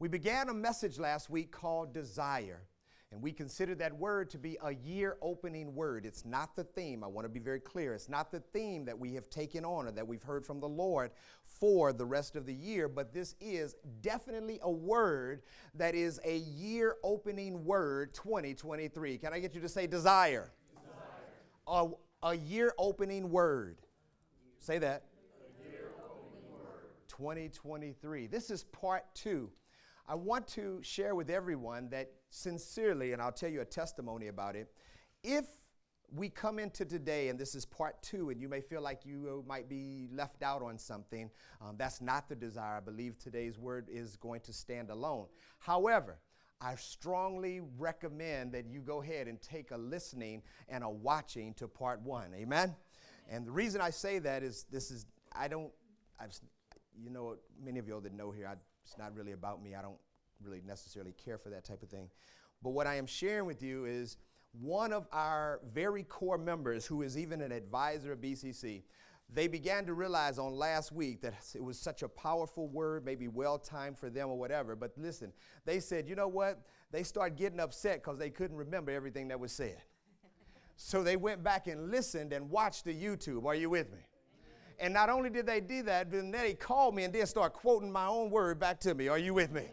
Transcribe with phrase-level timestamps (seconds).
[0.00, 2.62] We began a message last week called Desire,
[3.12, 6.06] and we considered that word to be a year opening word.
[6.06, 7.04] It's not the theme.
[7.04, 7.92] I want to be very clear.
[7.92, 10.68] It's not the theme that we have taken on or that we've heard from the
[10.70, 11.10] Lord
[11.44, 15.42] for the rest of the year, but this is definitely a word
[15.74, 19.18] that is a year opening word 2023.
[19.18, 20.50] Can I get you to say desire?
[21.66, 21.90] desire.
[22.22, 23.76] A, a year opening word.
[24.60, 25.04] Say that.
[27.08, 28.28] 2023.
[28.28, 29.50] This is part two
[30.08, 34.56] I want to share with everyone that sincerely, and I'll tell you a testimony about
[34.56, 34.72] it,
[35.22, 35.46] if
[36.12, 39.44] we come into today, and this is part two, and you may feel like you
[39.46, 41.30] might be left out on something.
[41.60, 42.78] Um, that's not the desire.
[42.78, 45.26] I believe today's word is going to stand alone.
[45.58, 46.18] However,
[46.60, 51.68] I strongly recommend that you go ahead and take a listening and a watching to
[51.68, 52.34] part one.
[52.34, 52.74] Amen?
[53.30, 55.70] And the reason I say that is this is, I don't,
[56.18, 56.36] I've,
[57.00, 59.74] you know, many of you all that know here, I it's not really about me.
[59.74, 59.98] I don't
[60.42, 62.08] really necessarily care for that type of thing.
[62.62, 64.16] But what I am sharing with you is
[64.52, 68.82] one of our very core members, who is even an advisor of BCC,
[69.32, 73.28] they began to realize on last week that it was such a powerful word, maybe
[73.28, 74.74] well timed for them or whatever.
[74.74, 75.32] But listen,
[75.64, 76.60] they said, you know what?
[76.90, 79.82] They started getting upset because they couldn't remember everything that was said.
[80.76, 83.44] so they went back and listened and watched the YouTube.
[83.44, 84.00] Are you with me?
[84.80, 87.52] And not only did they do that, but then they called me and then start
[87.52, 89.08] quoting my own word back to me.
[89.08, 89.64] Are you with me?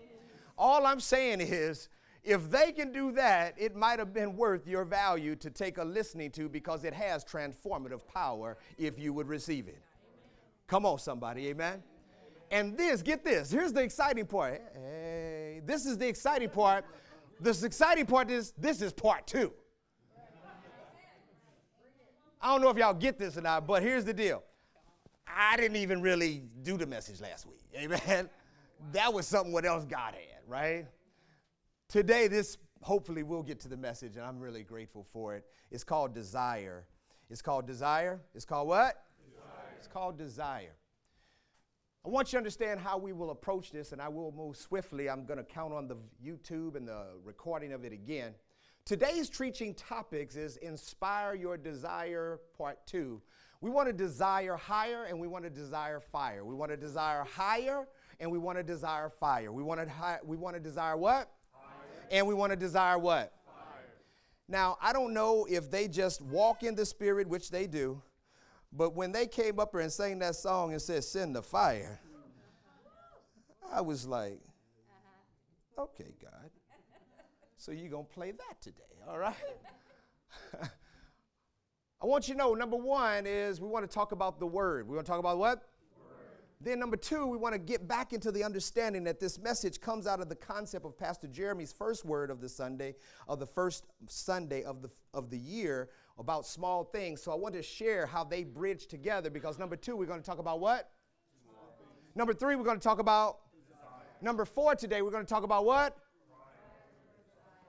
[0.58, 1.88] All I'm saying is,
[2.24, 5.84] if they can do that, it might have been worth your value to take a
[5.84, 9.82] listening to because it has transformative power if you would receive it.
[10.68, 11.82] Come on, somebody, amen?
[12.52, 14.62] And this, get this, here's the exciting part.
[14.74, 16.84] Hey, this is the exciting part.
[17.40, 19.54] This exciting part is this is part two.
[22.42, 24.44] I don't know if y'all get this or not, but here's the deal.
[25.36, 27.62] I didn't even really do the message last week.
[27.78, 28.30] Amen.
[28.92, 30.86] That was something what else God had, right?
[31.90, 35.46] Today, this hopefully we'll get to the message, and I'm really grateful for it.
[35.72, 36.86] It's called desire.
[37.30, 38.22] It's called desire.
[38.36, 39.04] It's called what?
[39.26, 39.76] Desire.
[39.78, 40.76] It's called desire.
[42.06, 45.10] I want you to understand how we will approach this, and I will move swiftly.
[45.10, 48.34] I'm going to count on the YouTube and the recording of it again.
[48.86, 53.22] Today's teaching topics is Inspire Your Desire, Part 2.
[53.60, 56.46] We want to desire higher and we want to desire fire.
[56.46, 57.88] We want to desire higher
[58.20, 59.52] and we want to desire fire.
[59.52, 61.32] We want to, hi- we want to desire what?
[62.12, 63.34] And we want to desire what?
[63.46, 63.86] Fire.
[64.48, 68.02] Now, I don't know if they just walk in the spirit, which they do,
[68.72, 72.00] but when they came up here and sang that song and said, Send the fire,
[73.74, 74.40] I was like,
[75.78, 75.84] uh-huh.
[75.84, 76.50] Okay, God.
[77.58, 79.36] So you're going to play that today, all right?
[82.02, 84.88] I want you to know number one is we want to talk about the word.
[84.88, 85.64] We want to talk about what?
[86.60, 90.08] Then, number two, we want to get back into the understanding that this message comes
[90.08, 92.96] out of the concept of Pastor Jeremy's first word of the Sunday,
[93.28, 97.22] of the first Sunday of the, of the year about small things.
[97.22, 100.26] So, I want to share how they bridge together because, number two, we're going to
[100.26, 100.90] talk about what?
[102.16, 103.38] Number three, we're going to talk about.
[104.20, 105.96] Number four today, we're going to talk about what?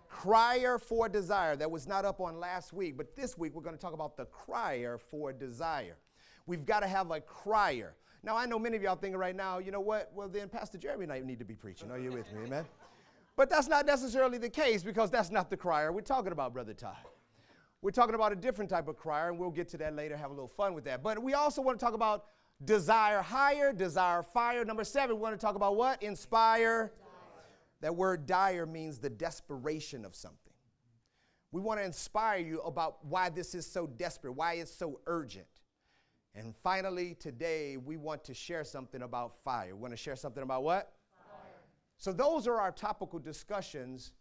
[0.08, 1.56] Crier for desire.
[1.56, 4.16] That was not up on last week, but this week we're going to talk about
[4.16, 5.96] the crier for desire.
[6.46, 7.94] We've got to have a crier.
[8.22, 10.10] Now, I know many of y'all thinking right now, you know what?
[10.14, 11.90] Well, then Pastor Jeremy and I need to be preaching.
[11.90, 12.46] Are you with me?
[12.46, 12.64] Amen?
[13.36, 16.74] But that's not necessarily the case because that's not the crier we're talking about, Brother
[16.74, 16.96] Todd.
[17.80, 20.30] We're talking about a different type of crier, and we'll get to that later, have
[20.30, 21.00] a little fun with that.
[21.02, 22.24] But we also want to talk about
[22.64, 24.64] desire higher, desire fire.
[24.64, 26.02] Number seven, we want to talk about what?
[26.02, 26.90] Inspire
[27.80, 30.52] that word dire means the desperation of something.
[31.50, 35.46] We want to inspire you about why this is so desperate, why it's so urgent.
[36.34, 39.74] And finally, today, we want to share something about fire.
[39.74, 40.92] We want to share something about what?
[41.16, 41.52] Fire.
[41.96, 44.12] So, those are our topical discussions.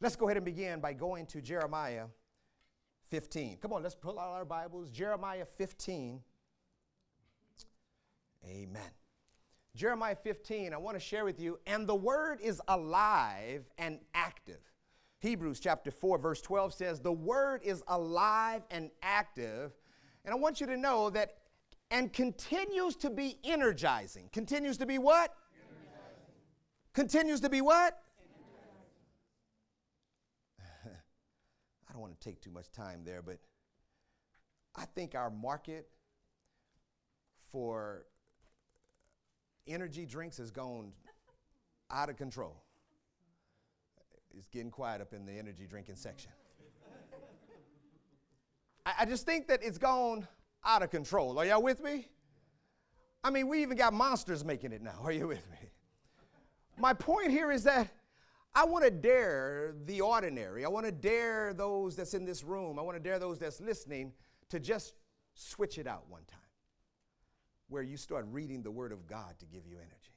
[0.00, 2.06] Let's go ahead and begin by going to Jeremiah
[3.10, 3.58] 15.
[3.58, 4.90] Come on, let's pull out our Bibles.
[4.90, 6.20] Jeremiah 15.
[8.44, 8.90] Amen.
[9.76, 14.60] Jeremiah 15, I want to share with you, and the word is alive and active.
[15.20, 19.72] Hebrews chapter 4, verse 12 says, The word is alive and active.
[20.24, 21.36] And I want you to know that,
[21.90, 24.30] and continues to be energizing.
[24.32, 25.34] Continues to be what?
[25.52, 26.32] Energizing.
[26.94, 27.98] Continues to be what?
[30.88, 33.38] I don't want to take too much time there, but
[34.74, 35.86] I think our market
[37.52, 38.06] for
[39.66, 40.92] energy drinks has gone
[41.90, 42.62] out of control.
[44.36, 46.30] It's getting quiet up in the energy drinking section.
[48.84, 50.26] I, I just think that it's gone
[50.64, 51.38] out of control.
[51.38, 52.08] Are y'all with me?
[53.24, 55.00] I mean, we even got monsters making it now.
[55.02, 55.68] Are you with me?
[56.78, 57.88] my point here is that
[58.54, 60.64] I want to dare the ordinary.
[60.64, 62.78] I want to dare those that's in this room.
[62.78, 64.12] I want to dare those that's listening
[64.50, 64.94] to just
[65.34, 66.45] switch it out one time
[67.68, 70.14] where you start reading the Word of God to give you energy.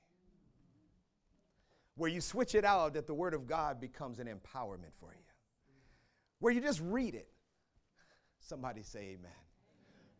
[1.96, 5.26] Where you switch it out that the Word of God becomes an empowerment for you.
[6.40, 7.30] Where you just read it.
[8.40, 9.32] Somebody say amen.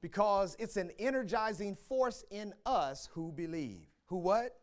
[0.02, 3.88] Because it's an energizing force in us who believe.
[4.08, 4.58] Who what?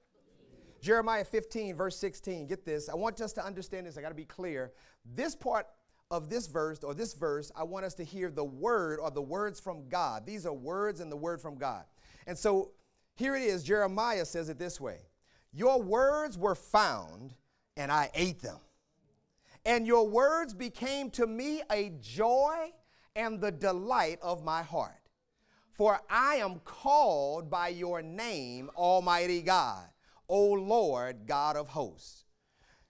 [0.81, 2.47] Jeremiah 15, verse 16.
[2.47, 2.89] Get this.
[2.89, 3.97] I want us to understand this.
[3.97, 4.73] I got to be clear.
[5.15, 5.67] This part
[6.11, 9.23] of this verse or this verse, I want us to hear the word or the
[9.23, 10.27] words from God.
[10.27, 11.85] These are words and the word from God.
[12.26, 12.73] And so
[13.14, 13.62] here it is.
[13.62, 14.99] Jeremiah says it this way
[15.52, 17.34] Your words were found,
[17.76, 18.58] and I ate them.
[19.64, 22.70] And your words became to me a joy
[23.17, 24.93] and the delight of my heart.
[25.73, 29.88] For I am called by your name, Almighty God.
[30.29, 32.25] O Lord, God of hosts.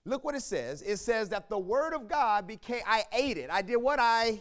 [0.04, 0.82] Look what it says.
[0.82, 3.50] It says that the word of God became, I ate it.
[3.50, 4.40] I did what I,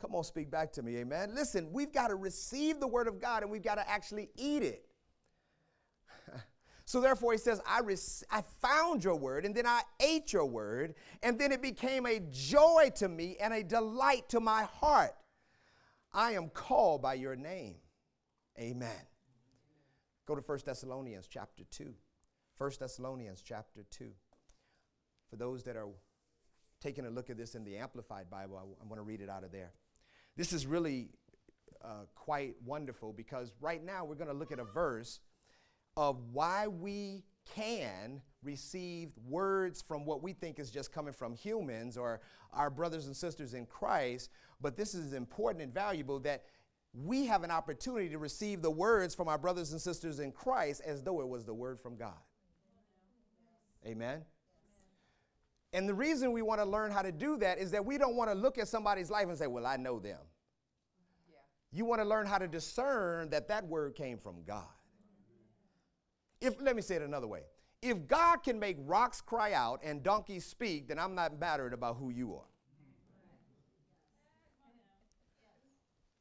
[0.00, 1.34] come on, speak back to me, amen.
[1.34, 4.62] Listen, we've got to receive the word of God and we've got to actually eat
[4.62, 4.86] it.
[6.84, 7.98] so therefore, he says, I, rec-
[8.30, 12.20] I found your word and then I ate your word, and then it became a
[12.30, 15.14] joy to me and a delight to my heart.
[16.12, 17.76] I am called by your name.
[18.58, 19.06] Amen.
[20.26, 21.94] Go to 1 Thessalonians chapter 2.
[22.58, 24.10] 1 Thessalonians chapter 2.
[25.28, 25.88] For those that are
[26.80, 29.44] taking a look at this in the Amplified Bible, I, going to read it out
[29.44, 29.72] of there.
[30.40, 31.10] This is really
[31.84, 35.20] uh, quite wonderful because right now we're going to look at a verse
[35.98, 41.98] of why we can receive words from what we think is just coming from humans
[41.98, 42.22] or
[42.54, 44.30] our brothers and sisters in Christ,
[44.62, 46.44] but this is important and valuable that
[46.94, 50.80] we have an opportunity to receive the words from our brothers and sisters in Christ
[50.86, 52.16] as though it was the word from God.
[53.84, 54.22] Amen.
[55.72, 58.16] And the reason we want to learn how to do that is that we don't
[58.16, 60.18] want to look at somebody's life and say, Well, I know them.
[61.72, 64.64] You want to learn how to discern that that word came from God.
[66.40, 67.42] If, let me say it another way
[67.82, 71.96] if God can make rocks cry out and donkeys speak, then I'm not mattered about
[71.96, 72.44] who you are.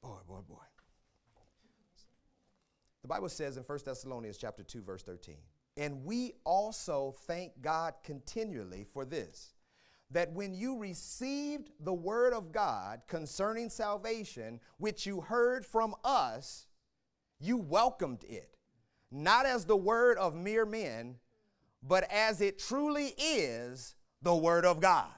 [0.02, 0.56] Boy, boy, boy.
[3.02, 5.38] The Bible says in 1 Thessalonians chapter 2 verse 13,
[5.76, 9.54] "And we also thank God continually for this,
[10.12, 16.68] that when you received the word of God concerning salvation, which you heard from us,
[17.40, 18.58] you welcomed it,
[19.12, 21.16] not as the word of mere men,
[21.82, 25.12] but as it truly is the word of God,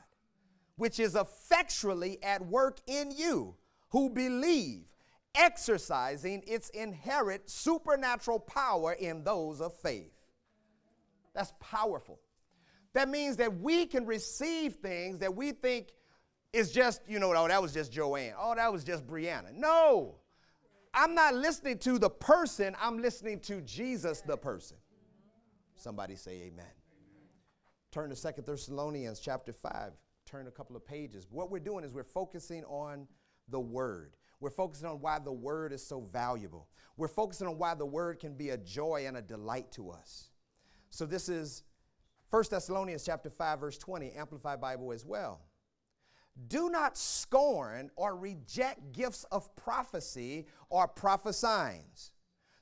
[0.76, 3.56] which is effectually at work in you."
[3.92, 4.86] who believe,
[5.36, 10.14] exercising its inherent supernatural power in those of faith.
[11.34, 12.20] That's powerful.
[12.94, 15.94] That means that we can receive things that we think
[16.54, 18.34] is just, you know, oh, that was just Joanne.
[18.38, 19.54] Oh, that was just Brianna.
[19.54, 20.16] No.
[20.94, 24.78] I'm not listening to the person, I'm listening to Jesus, the person.
[25.76, 26.66] Somebody say amen.
[27.92, 29.94] Turn to Second Thessalonians chapter 5.
[30.26, 31.28] Turn a couple of pages.
[31.30, 33.08] What we're doing is we're focusing on
[33.50, 34.16] the Word.
[34.40, 36.68] We're focusing on why the Word is so valuable.
[36.98, 40.30] We're focusing on why the Word can be a joy and a delight to us.
[40.90, 41.64] So this is
[42.32, 45.42] 1 Thessalonians chapter 5 verse 20 amplified Bible as well.
[46.48, 51.84] Do not scorn or reject gifts of prophecy or prophesying.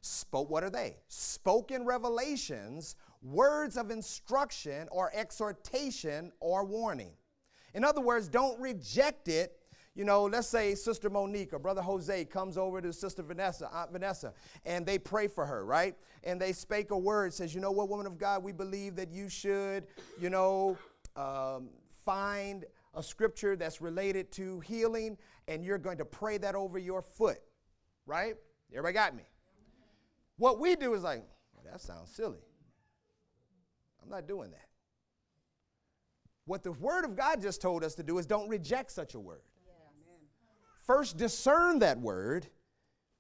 [0.02, 0.98] Spoke what are they?
[1.08, 7.14] Spoken revelations, words of instruction or exhortation or warning.
[7.76, 9.59] In other words, don't reject it
[10.00, 13.92] you know, let's say Sister Monique or Brother Jose comes over to Sister Vanessa, Aunt
[13.92, 14.34] Vanessa,
[14.66, 15.94] and they pray for her, right?
[16.24, 19.12] And they spake a word, says, you know what, woman of God, we believe that
[19.12, 19.88] you should,
[20.18, 20.78] you know,
[21.18, 21.68] um,
[22.06, 22.64] find
[22.94, 25.18] a scripture that's related to healing,
[25.50, 27.40] and you're going to pray that over your foot,
[28.06, 28.36] right?
[28.72, 29.24] Everybody got me?
[30.38, 32.40] What we do is like, well, that sounds silly.
[34.02, 34.70] I'm not doing that.
[36.46, 39.20] What the Word of God just told us to do is don't reject such a
[39.20, 39.42] word
[40.90, 42.48] first discern that word,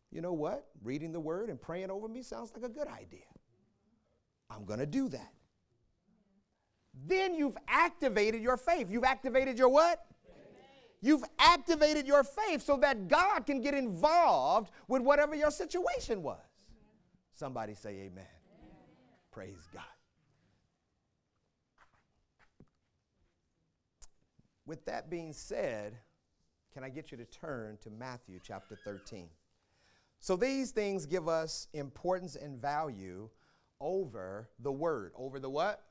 [0.09, 0.65] you know what?
[0.81, 3.29] Reading the word and praying over me sounds like a good idea.
[4.49, 5.33] I'm going to do that.
[7.05, 8.89] Then you've activated your faith.
[8.89, 10.03] You've activated your what?
[10.99, 16.39] You've activated your faith so that God can get involved with whatever your situation was.
[17.35, 18.09] Somebody say amen.
[18.09, 18.25] amen.
[19.31, 19.83] Praise God.
[24.65, 25.99] With that being said,
[26.73, 29.27] can I get you to turn to Matthew chapter 13?
[30.19, 33.29] So these things give us importance and value
[33.79, 35.13] over the word.
[35.15, 35.83] Over the what?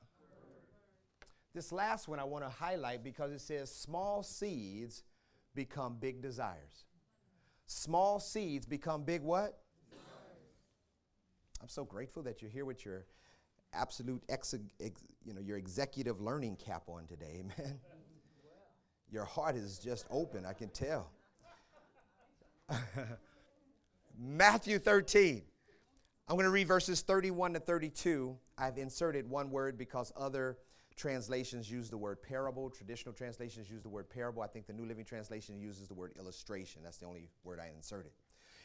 [1.54, 5.02] This last one I want to highlight because it says small seeds
[5.54, 6.84] become big desires.
[7.66, 9.58] Small seeds become big what?
[11.60, 13.06] I'm so grateful that you're here with your
[13.72, 17.80] absolute ex, ex, you know your executive learning cap on today, man.
[19.10, 21.10] Your heart is just open, I can tell.
[24.18, 25.42] Matthew 13.
[26.28, 28.36] I'm going to read verses 31 to 32.
[28.58, 30.58] I've inserted one word because other
[30.94, 32.68] translations use the word parable.
[32.68, 34.42] Traditional translations use the word parable.
[34.42, 36.82] I think the New Living Translation uses the word illustration.
[36.84, 38.10] That's the only word I inserted.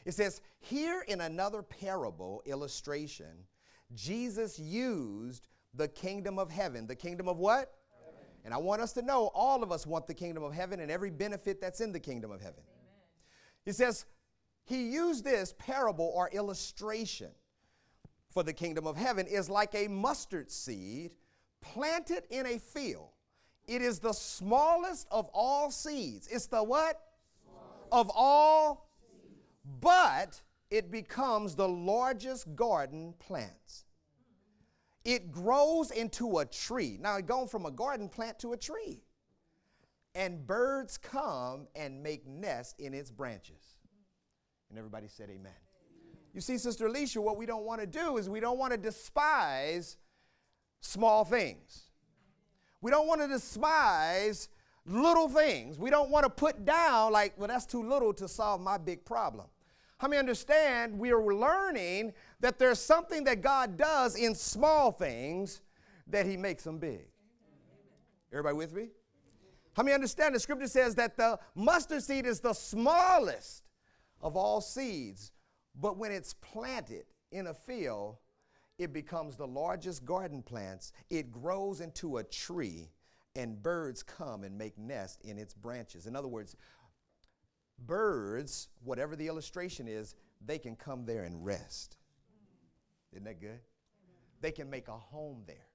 [0.04, 3.46] It says, Here in another parable illustration,
[3.94, 6.86] Jesus used the kingdom of heaven.
[6.86, 7.72] The kingdom of what?
[8.44, 10.90] And I want us to know all of us want the kingdom of heaven and
[10.90, 12.60] every benefit that's in the kingdom of heaven.
[12.60, 13.02] Amen.
[13.64, 14.04] He says,
[14.64, 17.30] He used this parable or illustration
[18.34, 21.14] for the kingdom of heaven is like a mustard seed
[21.62, 23.08] planted in a field.
[23.66, 26.26] It is the smallest of all seeds.
[26.26, 27.00] It's the what?
[27.44, 27.92] Smallest.
[27.92, 29.40] Of all, seeds.
[29.80, 33.84] but it becomes the largest garden plants.
[35.04, 36.98] It grows into a tree.
[37.00, 39.02] Now, it going from a garden plant to a tree.
[40.14, 43.76] And birds come and make nests in its branches.
[44.70, 45.52] And everybody said, Amen.
[46.32, 48.78] You see, Sister Alicia, what we don't want to do is we don't want to
[48.78, 49.98] despise
[50.80, 51.84] small things.
[52.80, 54.48] We don't want to despise
[54.84, 55.78] little things.
[55.78, 59.04] We don't want to put down, like, well, that's too little to solve my big
[59.04, 59.46] problem.
[59.98, 65.62] How many understand we are learning that there's something that God does in small things
[66.08, 67.06] that He makes them big?
[68.32, 68.88] Everybody with me?
[69.76, 73.64] How many understand the scripture says that the mustard seed is the smallest
[74.20, 75.32] of all seeds,
[75.74, 78.16] but when it's planted in a field,
[78.78, 80.92] it becomes the largest garden plants.
[81.10, 82.90] It grows into a tree,
[83.36, 86.06] and birds come and make nests in its branches.
[86.06, 86.56] In other words,
[87.78, 90.14] birds, whatever the illustration is,
[90.44, 91.96] they can come there and rest.
[93.12, 93.60] Isn't that good?
[94.40, 95.68] They can make a home there.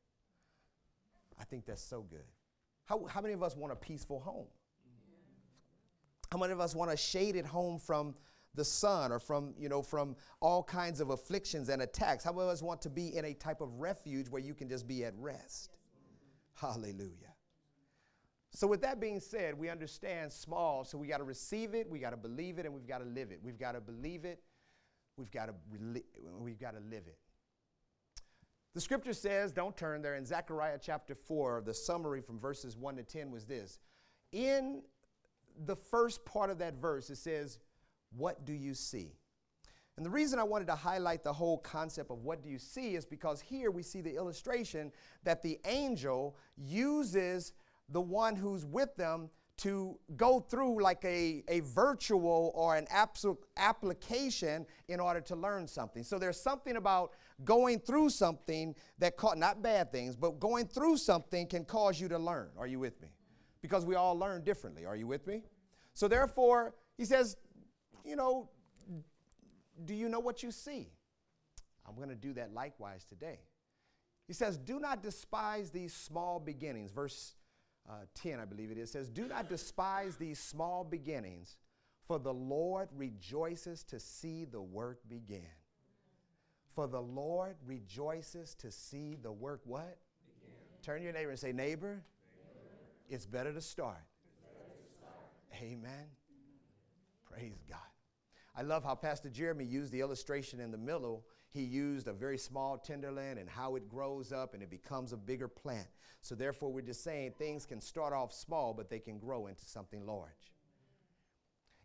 [1.39, 2.25] I think that's so good.
[2.85, 4.47] How, how many of us want a peaceful home?
[6.31, 8.13] How many of us want a shaded home from
[8.55, 12.23] the sun or from, you know, from all kinds of afflictions and attacks.
[12.23, 14.67] How many of us want to be in a type of refuge where you can
[14.67, 15.77] just be at rest?
[16.55, 17.33] Hallelujah.
[18.51, 21.99] So, with that being said, we understand small, so we got to receive it, we
[21.99, 23.39] got to believe it, and we've got to live it.
[23.43, 24.41] We've got to believe it,
[25.17, 25.53] we've got to
[26.39, 27.17] we've got to live it.
[28.73, 32.97] The scripture says, don't turn there, in Zechariah chapter 4, the summary from verses 1
[32.97, 33.79] to 10 was this.
[34.31, 34.83] In
[35.65, 37.59] the first part of that verse, it says,
[38.15, 39.13] what do you see?
[39.97, 42.95] And the reason I wanted to highlight the whole concept of what do you see
[42.95, 47.53] is because here we see the illustration that the angel uses
[47.91, 53.37] the one who's with them to go through like a, a virtual or an absolute
[53.57, 56.01] application in order to learn something.
[56.01, 57.11] So there's something about
[57.43, 62.07] going through something that, ca- not bad things, but going through something can cause you
[62.07, 62.49] to learn.
[62.57, 63.09] Are you with me?
[63.61, 64.85] Because we all learn differently.
[64.85, 65.43] Are you with me?
[65.93, 67.35] So therefore, he says,
[68.05, 68.49] you know,
[69.83, 70.89] do you know what you see?
[71.85, 73.39] I'm going to do that likewise today.
[74.27, 76.91] He says, Do not despise these small beginnings.
[76.91, 77.33] Verse
[77.89, 81.57] uh, 10, I believe it is, says, Do not despise these small beginnings,
[82.07, 85.47] for the Lord rejoices to see the work begin.
[86.75, 89.97] For the Lord rejoices to see the work what?
[90.41, 90.55] Begin.
[90.83, 92.03] Turn your neighbor and say, Neighbor, neighbor.
[93.09, 94.03] It's, better it's better to start.
[95.61, 96.05] Amen.
[97.29, 97.79] Praise God.
[98.55, 101.23] I love how Pastor Jeremy used the illustration in the middle.
[101.51, 105.17] He used a very small tenderland and how it grows up and it becomes a
[105.17, 105.87] bigger plant.
[106.21, 109.65] So, therefore, we're just saying things can start off small, but they can grow into
[109.65, 110.53] something large.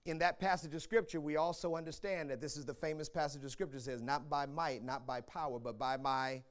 [0.04, 3.50] In that passage of scripture, we also understand that this is the famous passage of
[3.50, 6.42] scripture says, Not by might, not by power, but by my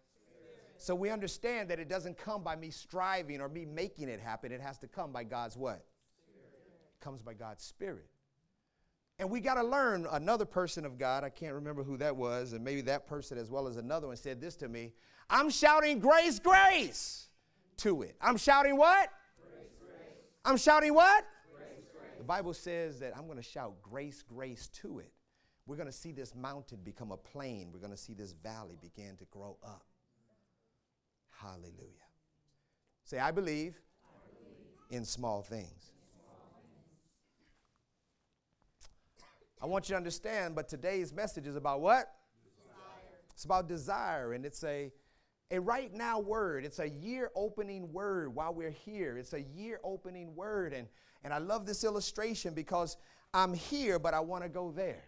[0.77, 4.51] so we understand that it doesn't come by me striving or me making it happen.
[4.51, 5.86] It has to come by God's what?
[6.25, 6.50] Spirit.
[7.00, 8.08] It comes by God's Spirit.
[9.20, 11.24] And we got to learn another person of God.
[11.24, 14.15] I can't remember who that was, and maybe that person as well as another one
[14.15, 14.91] said this to me.
[15.29, 17.27] I'm shouting grace, grace
[17.77, 18.15] to it.
[18.22, 19.10] I'm shouting what?
[19.39, 20.17] Grace, grace.
[20.43, 21.25] I'm shouting what?
[21.55, 21.67] Grace,
[22.17, 25.12] the Bible says that I'm going to shout grace, grace to it.
[25.65, 27.70] We're going to see this mountain become a plain.
[27.72, 29.86] We're going to see this valley begin to grow up.
[31.29, 32.03] Hallelujah.
[33.05, 34.10] Say, I believe, I
[34.89, 35.00] believe.
[35.00, 35.92] in small things.
[39.63, 42.13] I want you to understand, but today's message is about what?
[42.43, 43.20] Desire.
[43.34, 44.91] It's about desire, and it's a
[45.51, 46.65] a right now word.
[46.65, 49.17] It's a year opening word while we're here.
[49.17, 50.74] It's a year opening word.
[50.74, 50.88] And,
[51.24, 52.98] and I love this illustration because
[53.34, 55.03] I'm here, but I want to go there.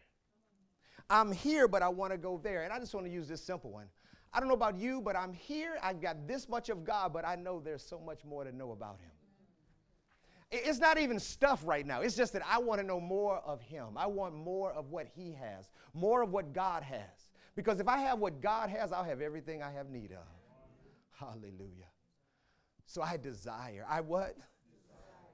[1.10, 2.64] I'm here, but I want to go there.
[2.64, 3.88] And I just want to use this simple one.
[4.32, 5.78] I don't know about you, but I'm here.
[5.82, 8.72] I've got this much of God, but I know there's so much more to know
[8.72, 9.12] about Him.
[10.64, 12.02] It's not even stuff right now.
[12.02, 13.98] It's just that I want to know more of Him.
[13.98, 17.30] I want more of what He has, more of what God has.
[17.56, 20.28] Because if I have what God has, I'll have everything I have need of.
[21.12, 21.90] Hallelujah.
[22.86, 23.86] So I desire.
[23.90, 24.36] I what?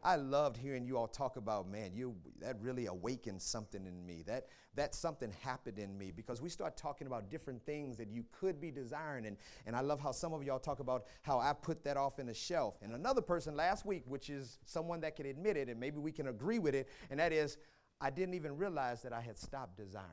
[0.04, 4.24] I loved hearing you all talk about, man, you that really awakened something in me.
[4.26, 8.24] That that something happened in me because we start talking about different things that you
[8.32, 9.26] could be desiring.
[9.26, 12.20] And, and I love how some of y'all talk about how I put that off
[12.20, 12.76] in the shelf.
[12.82, 16.12] And another person last week, which is someone that can admit it, and maybe we
[16.12, 17.58] can agree with it, and that is,
[18.00, 20.08] I didn't even realize that I had stopped desiring.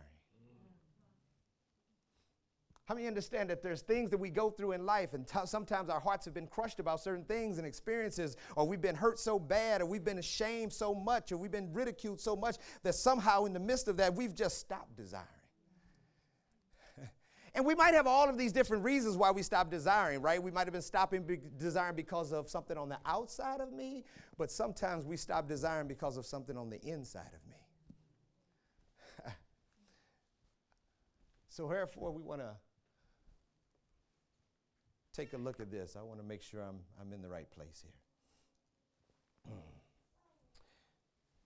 [2.89, 5.91] How many understand that there's things that we go through in life, and t- sometimes
[5.91, 9.39] our hearts have been crushed about certain things and experiences, or we've been hurt so
[9.39, 13.45] bad, or we've been ashamed so much, or we've been ridiculed so much that somehow
[13.45, 15.27] in the midst of that, we've just stopped desiring.
[17.55, 20.43] and we might have all of these different reasons why we stop desiring, right?
[20.43, 24.07] We might have been stopping be- desiring because of something on the outside of me,
[24.39, 27.59] but sometimes we stop desiring because of something on the inside of me.
[31.51, 32.53] so, therefore, we want to
[35.19, 35.97] take a look at this.
[35.99, 39.55] I want to make sure I'm, I'm in the right place here.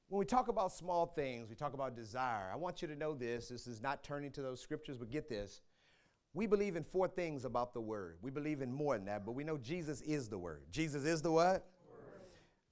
[0.09, 2.51] when we talk about small things, we talk about desire.
[2.53, 3.49] I want you to know this.
[3.49, 5.63] This is not turning to those scriptures, but get this.
[6.35, 8.19] We believe in four things about the word.
[8.21, 10.65] We believe in more than that, but we know Jesus is the word.
[10.71, 11.45] Jesus is the what?
[11.45, 11.65] Word.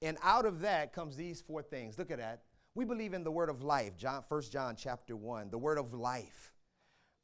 [0.03, 1.99] And out of that comes these four things.
[1.99, 2.43] Look at that.
[2.75, 3.97] We believe in the word of life.
[3.97, 6.53] John 1 John chapter 1, the word of life.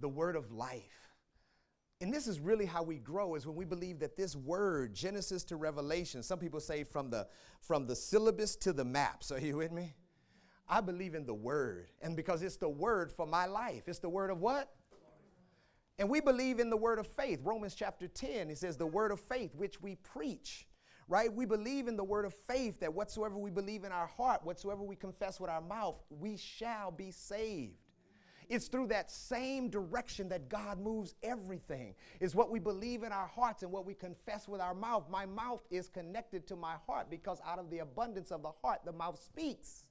[0.00, 1.05] The word of life.
[2.00, 5.44] And this is really how we grow is when we believe that this word, Genesis
[5.44, 7.26] to Revelation, some people say from the
[7.60, 9.32] from the syllabus to the maps.
[9.32, 9.94] Are you with me?
[10.68, 11.88] I believe in the word.
[12.02, 13.84] And because it's the word for my life.
[13.86, 14.70] It's the word of what?
[15.98, 17.40] And we believe in the word of faith.
[17.42, 20.66] Romans chapter 10, it says the word of faith which we preach.
[21.08, 21.32] Right?
[21.32, 24.82] We believe in the word of faith that whatsoever we believe in our heart, whatsoever
[24.82, 27.85] we confess with our mouth, we shall be saved.
[28.48, 31.94] It's through that same direction that God moves everything.
[32.20, 35.08] Is what we believe in our hearts and what we confess with our mouth.
[35.10, 38.80] My mouth is connected to my heart because out of the abundance of the heart,
[38.84, 39.84] the mouth speaks.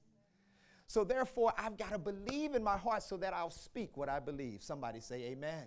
[0.86, 4.20] So therefore, I've got to believe in my heart so that I'll speak what I
[4.20, 4.62] believe.
[4.62, 5.64] Somebody say amen.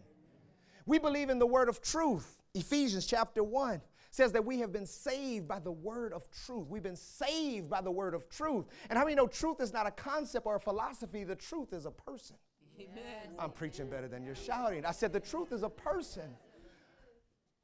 [0.85, 2.37] We believe in the word of truth.
[2.55, 6.67] Ephesians chapter 1 says that we have been saved by the word of truth.
[6.67, 8.65] We've been saved by the word of truth.
[8.89, 11.23] And how many know truth is not a concept or a philosophy?
[11.23, 12.37] The truth is a person.
[12.79, 13.35] Amen.
[13.37, 14.85] I'm preaching better than you're shouting.
[14.85, 16.29] I said, the truth is a person.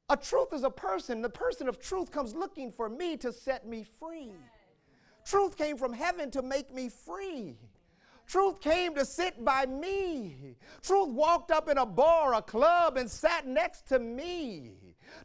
[0.10, 1.22] A truth is a person.
[1.22, 4.34] The person of truth comes looking for me to set me free.
[5.26, 7.58] Truth came from heaven to make me free.
[8.28, 10.56] Truth came to sit by me.
[10.82, 14.72] Truth walked up in a bar, a club, and sat next to me.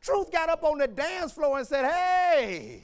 [0.01, 2.83] Truth got up on the dance floor and said, Hey,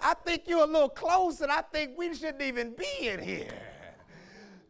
[0.00, 3.75] I think you're a little close, and I think we shouldn't even be in here.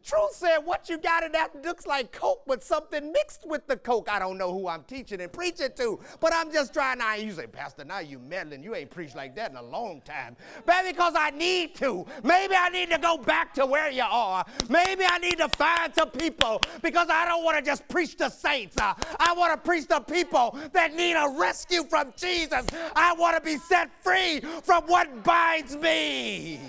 [0.07, 3.75] Truth said, What you got in that looks like Coke, but something mixed with the
[3.75, 4.07] Coke.
[4.09, 6.99] I don't know who I'm teaching and preaching to, but I'm just trying.
[6.99, 8.63] Now you say, Pastor, now you meddling.
[8.63, 10.37] You ain't preached like that in a long time.
[10.65, 12.05] Maybe because I need to.
[12.23, 14.45] Maybe I need to go back to where you are.
[14.69, 18.29] Maybe I need to find some people because I don't want to just preach to
[18.29, 18.77] saints.
[18.77, 22.65] Uh, I want to preach to people that need a rescue from Jesus.
[22.95, 26.61] I want to be set free from what binds me.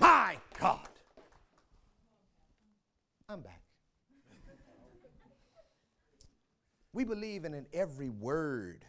[0.00, 0.88] My God.
[3.26, 3.62] I'm back.
[6.94, 8.84] We believe in, in every word.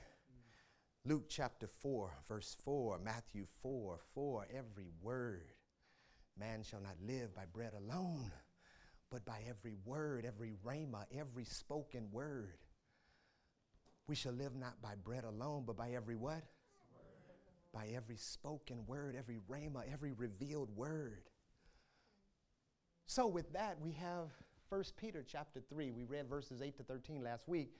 [1.05, 5.51] Luke chapter 4, verse 4, Matthew 4, 4, every word.
[6.39, 8.31] Man shall not live by bread alone,
[9.11, 12.59] but by every word, every rhema, every spoken word.
[14.07, 16.33] We shall live not by bread alone, but by every what?
[16.33, 16.43] Word.
[17.73, 21.23] By every spoken word, every rhema, every revealed word.
[23.07, 24.29] So with that, we have
[24.69, 25.91] 1 Peter chapter 3.
[25.91, 27.75] We read verses 8 to 13 last week.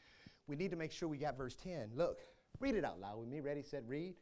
[0.47, 1.91] We need to make sure we got verse 10.
[1.95, 2.19] Look,
[2.59, 3.39] read it out loud with me.
[3.39, 4.15] Ready, set, read.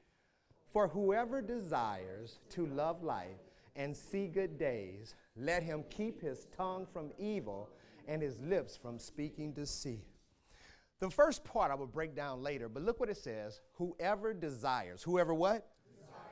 [0.71, 3.37] For whoever desires to love life
[3.75, 7.69] and see good days, let him keep his tongue from evil
[8.07, 10.05] and his lips from speaking deceit.
[10.99, 13.61] The first part I will break down later, but look what it says.
[13.73, 15.03] Whoever desires.
[15.03, 15.67] Whoever what?
[15.99, 16.23] Desires.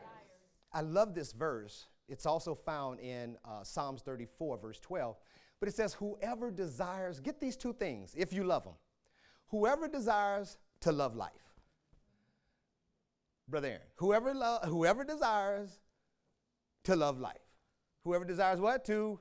[0.72, 5.16] I love this verse it's also found in uh, Psalms 34, verse 12.
[5.62, 8.74] But it says, Whoever desires, get these two things if you love them.
[9.52, 11.32] Whoever desires to love life.
[13.48, 15.80] Brother Aaron, whoever, lo- whoever desires
[16.86, 17.38] to love life.
[18.04, 18.86] Whoever desires what?
[18.86, 19.20] To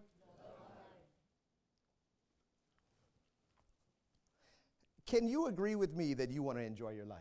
[5.07, 7.19] Can you agree with me that you want to enjoy your life?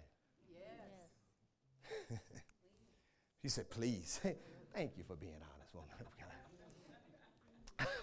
[2.11, 2.19] Yes.
[3.41, 4.21] he said, please.
[4.75, 5.89] Thank you for being honest, woman.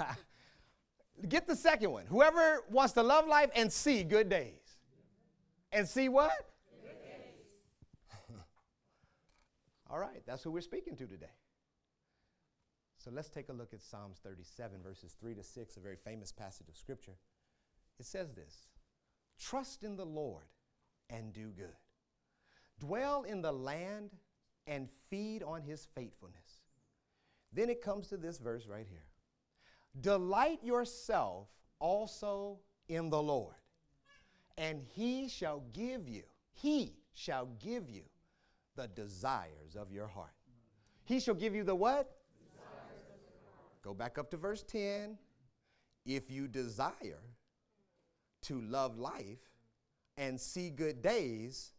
[1.28, 2.04] Get the second one.
[2.06, 4.65] Whoever wants to love life and see good days.
[5.76, 6.30] And see what?
[9.90, 11.26] All right, that's who we're speaking to today.
[12.96, 16.32] So let's take a look at Psalms 37, verses 3 to 6, a very famous
[16.32, 17.18] passage of Scripture.
[18.00, 18.68] It says this
[19.38, 20.46] Trust in the Lord
[21.10, 21.76] and do good,
[22.80, 24.12] dwell in the land
[24.66, 26.62] and feed on his faithfulness.
[27.52, 29.04] Then it comes to this verse right here
[30.00, 31.48] Delight yourself
[31.80, 33.56] also in the Lord,
[34.58, 36.22] and he shall give you,
[36.54, 38.02] he shall give you
[38.76, 40.32] the desires of your heart.
[41.04, 42.10] He shall give you the what?
[43.82, 45.16] Go back up to verse 10.
[46.04, 47.22] If you desire
[48.42, 49.38] to love life
[50.16, 51.72] and see good days,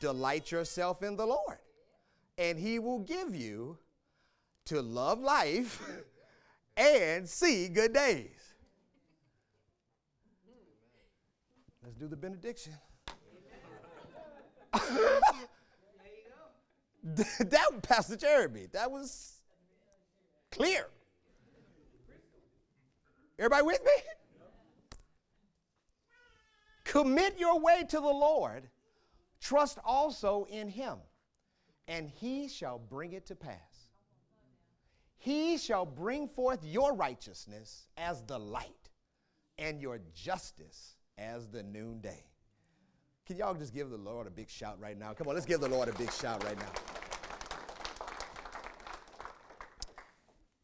[0.00, 1.58] delight yourself in the Lord,
[2.38, 3.78] and He will give you
[4.66, 5.82] to love life
[6.76, 8.41] and see good days.
[11.82, 12.74] Let's do the benediction.
[17.02, 19.40] that Pastor Jeremy, that was
[20.50, 20.86] clear.
[23.38, 23.92] Everybody with me?
[26.84, 28.68] Commit your way to the Lord.
[29.40, 30.98] Trust also in him,
[31.88, 33.88] and he shall bring it to pass.
[35.18, 38.90] He shall bring forth your righteousness as the light,
[39.58, 42.24] and your justice as the noonday.
[43.26, 45.12] Can y'all just give the Lord a big shout right now?
[45.12, 46.72] Come on, let's give the Lord a big shout right now.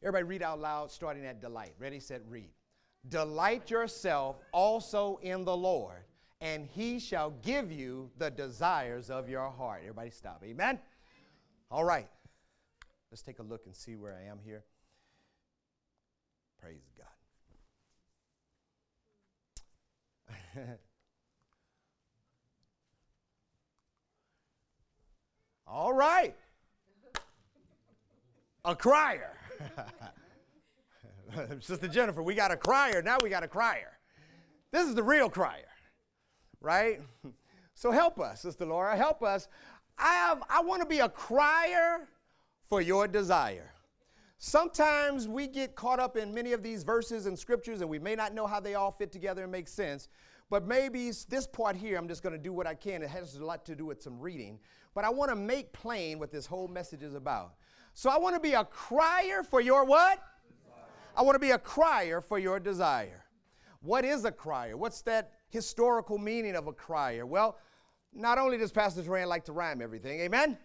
[0.02, 1.74] Everybody read out loud, starting at delight.
[1.78, 2.50] Ready, set, read.
[3.08, 6.04] Delight yourself also in the Lord,
[6.40, 9.80] and he shall give you the desires of your heart.
[9.82, 10.42] Everybody stop.
[10.44, 10.78] Amen?
[11.70, 12.08] All right.
[13.10, 14.64] Let's take a look and see where I am here.
[16.60, 17.17] Praise God.
[25.66, 26.34] All right.
[28.64, 29.32] A crier.
[31.60, 33.02] Sister Jennifer, we got a crier.
[33.02, 33.98] Now we got a crier.
[34.70, 35.68] This is the real crier,
[36.60, 37.00] right?
[37.74, 38.96] So help us, Sister Laura.
[38.96, 39.48] Help us.
[39.98, 40.36] I.
[40.48, 42.08] I want to be a crier
[42.68, 43.72] for your desire.
[44.38, 48.14] Sometimes we get caught up in many of these verses and scriptures, and we may
[48.14, 50.08] not know how they all fit together and make sense.
[50.50, 53.02] But maybe this part here, I'm just going to do what I can.
[53.02, 54.58] It has a lot to do with some reading.
[54.94, 57.54] But I want to make plain what this whole message is about.
[57.94, 60.18] So I want to be a crier for your what?
[61.16, 63.24] I want to be a crier for your desire.
[63.80, 64.76] What is a crier?
[64.76, 67.26] What's that historical meaning of a crier?
[67.26, 67.58] Well,
[68.12, 70.56] not only does Pastor Duran like to rhyme everything, amen?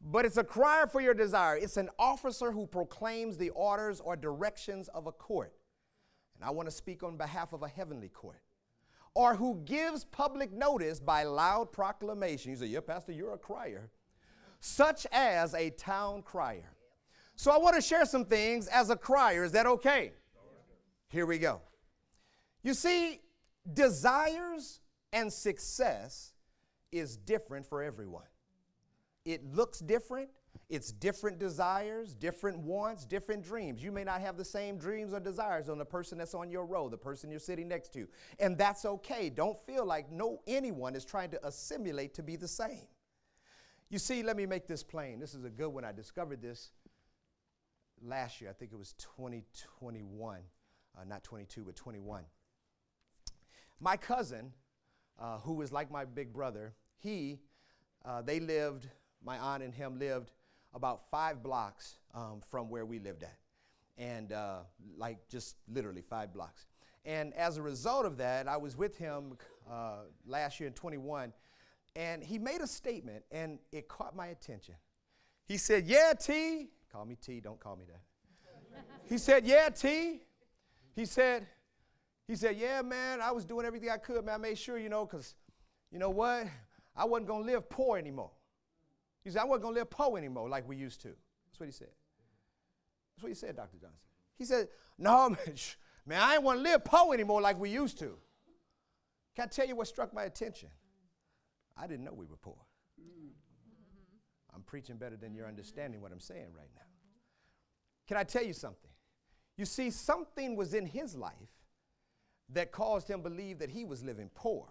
[0.00, 1.56] But it's a crier for your desire.
[1.56, 5.52] It's an officer who proclaims the orders or directions of a court.
[6.36, 8.40] And I want to speak on behalf of a heavenly court.
[9.18, 12.52] Or who gives public notice by loud proclamation.
[12.52, 13.90] You say, Yeah, Pastor, you're a crier.
[14.60, 16.70] Such as a town crier.
[17.34, 19.42] So I want to share some things as a crier.
[19.42, 20.12] Is that okay?
[21.08, 21.62] Here we go.
[22.62, 23.20] You see,
[23.72, 24.78] desires
[25.12, 26.32] and success
[26.92, 28.22] is different for everyone.
[29.24, 30.28] It looks different.
[30.68, 33.82] It's different desires, different wants, different dreams.
[33.82, 36.66] You may not have the same dreams or desires on the person that's on your
[36.66, 38.06] row, the person you're sitting next to.
[38.38, 39.30] And that's okay.
[39.30, 42.86] Don't feel like no anyone is trying to assimilate to be the same.
[43.88, 45.18] You see, let me make this plain.
[45.18, 45.84] This is a good one.
[45.84, 46.72] I discovered this
[48.02, 48.50] last year.
[48.50, 50.40] I think it was 2021,
[50.98, 52.24] uh, not 22, but 21.
[53.80, 54.52] My cousin,
[55.18, 57.38] uh, who was like my big brother, he,
[58.04, 58.88] uh, they lived,
[59.24, 60.32] my aunt and him lived
[60.74, 63.38] about five blocks um, from where we lived at.
[63.96, 64.58] And uh,
[64.96, 66.66] like just literally five blocks.
[67.04, 69.38] And as a result of that, I was with him
[69.70, 71.32] uh, last year in 21,
[71.96, 74.74] and he made a statement, and it caught my attention.
[75.46, 78.84] He said, Yeah, T, call me T, don't call me that.
[79.08, 80.20] he said, Yeah, T.
[80.94, 81.46] He said,
[82.26, 84.34] he said, Yeah, man, I was doing everything I could, man.
[84.34, 85.34] I made sure, you know, because
[85.90, 86.46] you know what?
[86.94, 88.30] I wasn't going to live poor anymore.
[89.24, 91.08] He said, I wasn't going to live poor anymore like we used to.
[91.08, 91.88] That's what he said.
[93.14, 93.76] That's what he said, Dr.
[93.76, 93.98] Johnson.
[94.36, 95.56] He said, No, man,
[96.06, 98.16] man I ain't want to live poor anymore like we used to.
[99.34, 100.68] Can I tell you what struck my attention?
[101.76, 102.56] I didn't know we were poor.
[104.54, 106.82] I'm preaching better than you're understanding what I'm saying right now.
[108.08, 108.90] Can I tell you something?
[109.56, 111.32] You see, something was in his life
[112.48, 114.66] that caused him believe that he was living poor.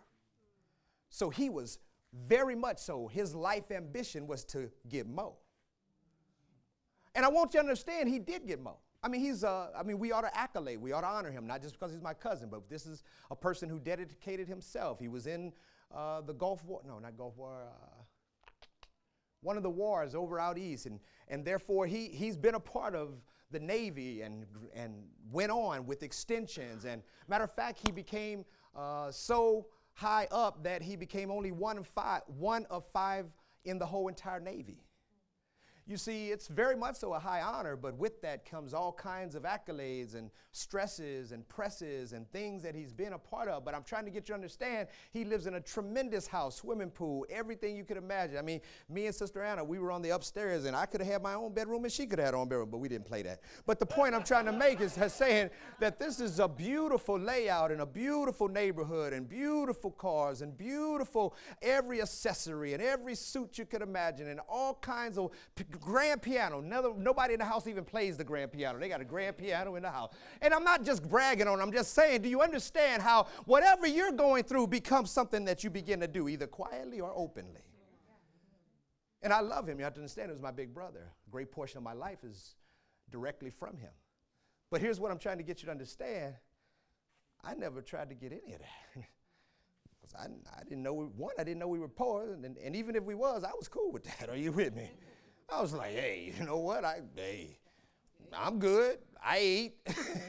[1.10, 1.80] So he was
[2.14, 5.36] very much so, his life ambition was to get more.
[7.16, 8.78] And I want you to understand, he did get more.
[9.04, 11.48] I mean, he's, uh, I mean, we ought to accolade, we ought to honor him,
[11.48, 15.00] not just because he's my cousin, but this is a person who dedicated himself.
[15.00, 15.54] He was in
[15.94, 18.04] uh, the Gulf War, no, not Gulf War, uh,
[19.42, 22.96] one of the wars over out east, and, and therefore he, he's been a part
[22.96, 24.94] of the Navy and, and
[25.32, 26.86] went on with extensions.
[26.86, 29.68] And matter of fact, he became uh, so
[29.98, 33.26] high up that he became only one of five, one of five
[33.66, 34.86] in the whole entire Navy.
[35.90, 39.36] You see, it's very much so a high honor, but with that comes all kinds
[39.36, 43.64] of accolades and stresses and presses and things that he's been a part of.
[43.64, 46.90] But I'm trying to get you to understand he lives in a tremendous house, swimming
[46.90, 48.38] pool, everything you could imagine.
[48.38, 51.10] I mean, me and Sister Anna, we were on the upstairs, and I could have
[51.10, 53.06] had my own bedroom, and she could have had her own bedroom, but we didn't
[53.06, 53.40] play that.
[53.66, 57.72] But the point I'm trying to make is saying that this is a beautiful layout
[57.72, 63.66] and a beautiful neighborhood and beautiful cars and beautiful every accessory and every suit you
[63.66, 65.32] could imagine and all kinds of
[65.80, 66.62] grand piano.
[66.62, 68.80] Never, nobody in the house even plays the grand piano.
[68.80, 70.14] They got a grand piano in the house.
[70.42, 74.12] And I'm not just bragging on, I'm just saying, do you understand how whatever you're
[74.12, 77.62] going through becomes something that you begin to do, either quietly or openly?
[79.22, 79.80] And I love him.
[79.80, 81.12] You have to understand, he was my big brother.
[81.28, 82.56] A great portion of my life is
[83.10, 83.92] directly from him.
[84.70, 86.36] But here's what I'm trying to get you to understand
[87.44, 89.04] I never tried to get any of that.
[90.18, 90.26] I,
[90.58, 92.34] I didn't know, we, one, I didn't know we were poor.
[92.34, 94.30] And, and even if we was, I was cool with that.
[94.30, 94.92] Are you with me?
[95.50, 96.84] I was like, hey, you know what?
[96.84, 97.58] I, hey,
[98.34, 99.00] I'm good.
[99.24, 99.74] I eat.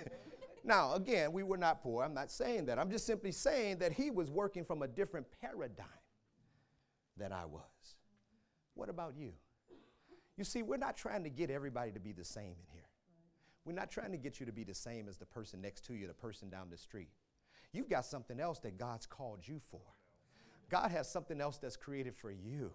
[0.65, 2.05] now, again, we were not poor.
[2.05, 2.79] I'm not saying that.
[2.79, 5.87] I'm just simply saying that he was working from a different paradigm
[7.17, 7.63] than I was.
[8.75, 9.33] What about you?
[10.37, 12.89] You see, we're not trying to get everybody to be the same in here.
[13.65, 15.95] We're not trying to get you to be the same as the person next to
[15.95, 17.11] you, the person down the street.
[17.73, 19.81] You've got something else that God's called you for.
[20.71, 22.71] God has something else that's created for you.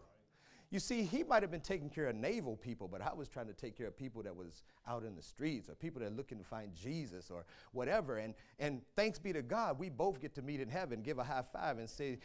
[0.73, 3.45] You see, he might have been taking care of naval people, but I was trying
[3.45, 6.15] to take care of people that was out in the streets or people that are
[6.15, 8.17] looking to find Jesus or whatever.
[8.17, 11.23] And, and thanks be to God, we both get to meet in heaven, give a
[11.23, 12.17] high five, and say,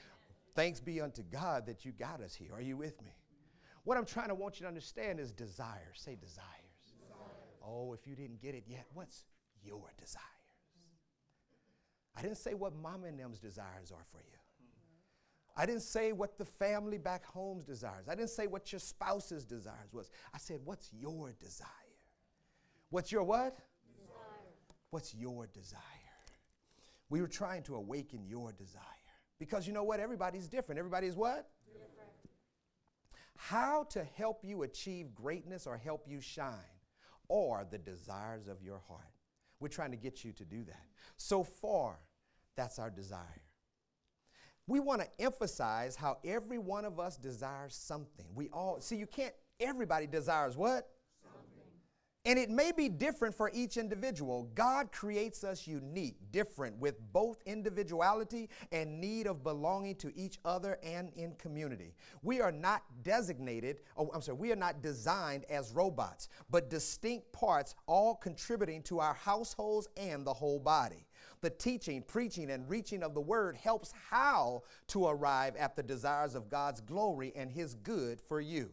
[0.54, 2.54] Thanks be unto God that you got us here.
[2.54, 3.12] Are you with me?
[3.84, 5.96] What I'm trying to want you to understand is desires.
[5.96, 6.48] Say desires.
[6.98, 7.20] desires.
[7.62, 9.24] Oh, if you didn't get it yet, what's
[9.62, 10.24] your desires?
[12.16, 14.37] I didn't say what mom and them's desires are for you.
[15.58, 18.06] I didn't say what the family back home's desires.
[18.08, 20.08] I didn't say what your spouse's desires was.
[20.32, 21.66] I said, what's your desire?
[22.90, 23.56] What's your what?
[23.96, 24.16] Desire.
[24.90, 25.80] What's your desire?
[27.10, 28.82] We were trying to awaken your desire.
[29.40, 29.98] Because you know what?
[29.98, 30.78] Everybody's different.
[30.78, 31.48] Everybody's what?
[31.66, 31.90] Different.
[33.36, 36.54] How to help you achieve greatness or help you shine
[37.26, 39.10] or the desires of your heart.
[39.58, 40.86] We're trying to get you to do that.
[41.16, 41.98] So far,
[42.54, 43.42] that's our desire
[44.68, 48.26] we want to emphasize how every one of us desires something.
[48.34, 50.90] We all, see, you can't, everybody desires what?
[51.22, 51.48] Something.
[52.26, 54.50] And it may be different for each individual.
[54.54, 60.78] God creates us unique, different, with both individuality and need of belonging to each other
[60.82, 61.94] and in community.
[62.22, 67.32] We are not designated, oh, I'm sorry, we are not designed as robots, but distinct
[67.32, 71.07] parts, all contributing to our households and the whole body.
[71.40, 76.34] The teaching, preaching, and reaching of the word helps how to arrive at the desires
[76.34, 78.70] of God's glory and his good for you.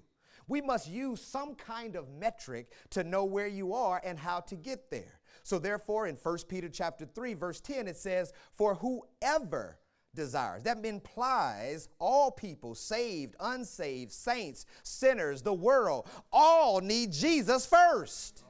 [0.48, 4.56] We must use some kind of metric to know where you are and how to
[4.56, 5.20] get there.
[5.44, 9.80] So therefore in 1 Peter chapter 3 verse 10 it says, "For whoever
[10.16, 10.64] desires.
[10.64, 18.44] That implies all people, saved, unsaved, saints, sinners, the world, all need Jesus first.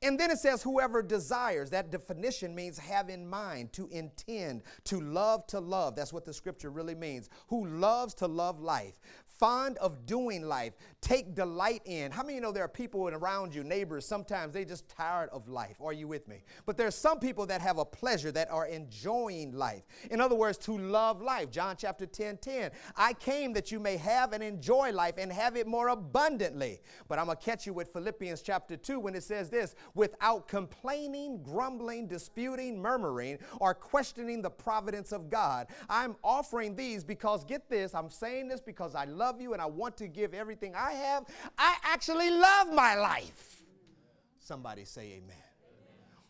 [0.00, 1.70] And then it says, whoever desires.
[1.70, 5.96] That definition means have in mind, to intend, to love to love.
[5.96, 7.28] That's what the scripture really means.
[7.48, 8.94] Who loves to love life
[9.38, 12.10] fond of doing life, take delight in.
[12.10, 15.48] How many you know there are people around you, neighbors, sometimes they just tired of
[15.48, 15.76] life?
[15.80, 16.42] Are you with me?
[16.66, 19.82] But there's some people that have a pleasure, that are enjoying life.
[20.10, 21.50] In other words, to love life.
[21.50, 22.70] John chapter 10 10.
[22.96, 26.80] I came that you may have and enjoy life and have it more abundantly.
[27.08, 30.48] But I'm going to catch you with Philippians chapter 2 when it says this without
[30.48, 35.68] complaining, grumbling, disputing, murmuring, or questioning the providence of God.
[35.88, 39.60] I'm offering these because, get this, I'm saying this because I love love you and
[39.60, 41.26] I want to give everything I have.
[41.58, 43.62] I actually love my life.
[44.38, 45.36] Somebody say amen.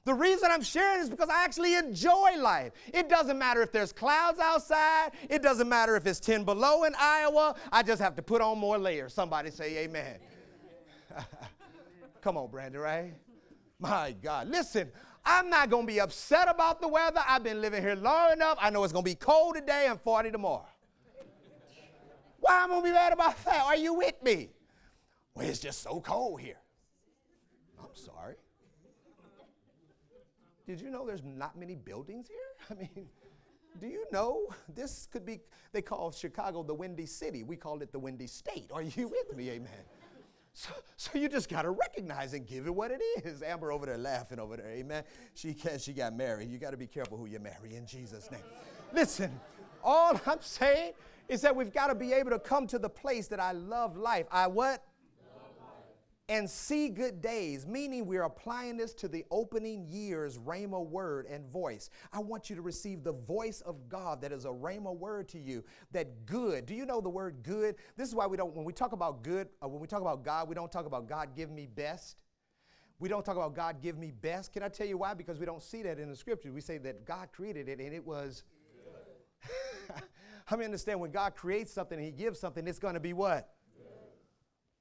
[0.04, 2.72] The reason I'm sharing is because I actually enjoy life.
[2.92, 6.94] It doesn't matter if there's clouds outside, it doesn't matter if it's 10 below in
[6.98, 7.54] Iowa.
[7.70, 9.14] I just have to put on more layers.
[9.14, 10.18] Somebody say amen.
[12.20, 13.14] Come on, Brandon, right?
[13.78, 14.48] My God.
[14.48, 14.90] Listen,
[15.24, 17.20] I'm not going to be upset about the weather.
[17.28, 18.58] I've been living here long enough.
[18.61, 20.66] I know it's going to be cold today and 40 tomorrow.
[22.48, 23.61] Why am I going to be mad about that?
[23.66, 24.48] Are you with me?
[25.34, 26.56] Well, it's just so cold here.
[27.78, 28.37] I'm sorry.
[30.66, 32.38] Did you know there's not many buildings here?
[32.70, 33.06] I mean,
[33.78, 35.40] do you know this could be,
[35.72, 37.42] they call Chicago the Windy City.
[37.42, 38.70] We call it the Windy State.
[38.72, 39.50] Are you with me?
[39.50, 39.84] Amen.
[40.54, 43.42] So, so you just got to recognize and give it what it is.
[43.42, 44.70] Amber over there laughing over there.
[44.70, 45.04] Amen.
[45.34, 46.50] She, can, she got married.
[46.50, 48.40] You got to be careful who you marry in Jesus' name.
[48.94, 49.38] Listen,
[49.84, 50.94] all I'm saying
[51.29, 53.97] is that we've got to be able to come to the place that I love
[53.97, 54.27] life.
[54.31, 54.83] I what?
[56.31, 61.47] and see good days, meaning we're applying this to the opening year's Rhema word and
[61.47, 61.88] voice.
[62.12, 65.38] I want you to receive the voice of God that is a Rhema word to
[65.38, 65.64] you.
[65.93, 66.67] That good.
[66.67, 67.77] Do you know the word good?
[67.97, 70.23] This is why we don't, when we talk about good, uh, when we talk about
[70.23, 72.19] God, we don't talk about God give me best.
[72.99, 74.53] We don't talk about God give me best.
[74.53, 75.14] Can I tell you why?
[75.14, 76.53] Because we don't see that in the scriptures.
[76.53, 78.43] We say that God created it and it was.
[80.48, 83.12] How many understand when God creates something and He gives something, it's going to be
[83.12, 83.50] what?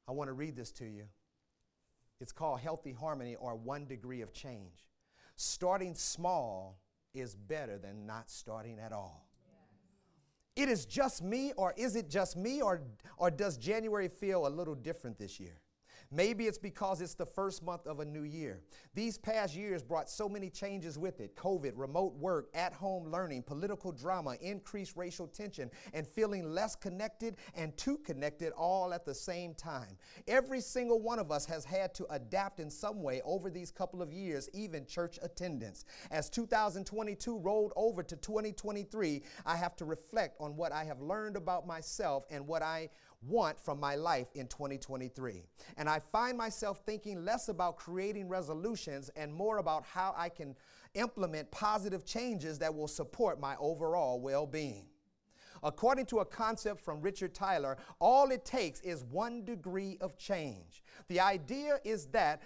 [0.08, 1.04] I want to read this to you.
[2.22, 4.88] It's called healthy harmony or one degree of change.
[5.36, 6.80] Starting small
[7.14, 9.28] is better than not starting at all.
[10.56, 12.84] It is just me, or is it just me, or,
[13.18, 15.60] or does January feel a little different this year?
[16.12, 18.62] Maybe it's because it's the first month of a new year.
[18.94, 23.44] These past years brought so many changes with it COVID, remote work, at home learning,
[23.44, 29.14] political drama, increased racial tension, and feeling less connected and too connected all at the
[29.14, 29.98] same time.
[30.28, 34.02] Every single one of us has had to adapt in some way over these couple
[34.02, 35.86] of years, even church attendance.
[36.10, 41.36] As 2022 rolled over to 2023, I have to reflect on what I have learned
[41.36, 42.90] about myself and what I
[43.22, 45.44] want from my life in 2023.
[45.78, 50.56] And I find myself thinking less about creating resolutions and more about how I can
[50.94, 54.86] implement positive changes that will support my overall well being.
[55.64, 60.84] According to a concept from Richard Tyler, all it takes is one degree of change.
[61.08, 62.44] The idea is that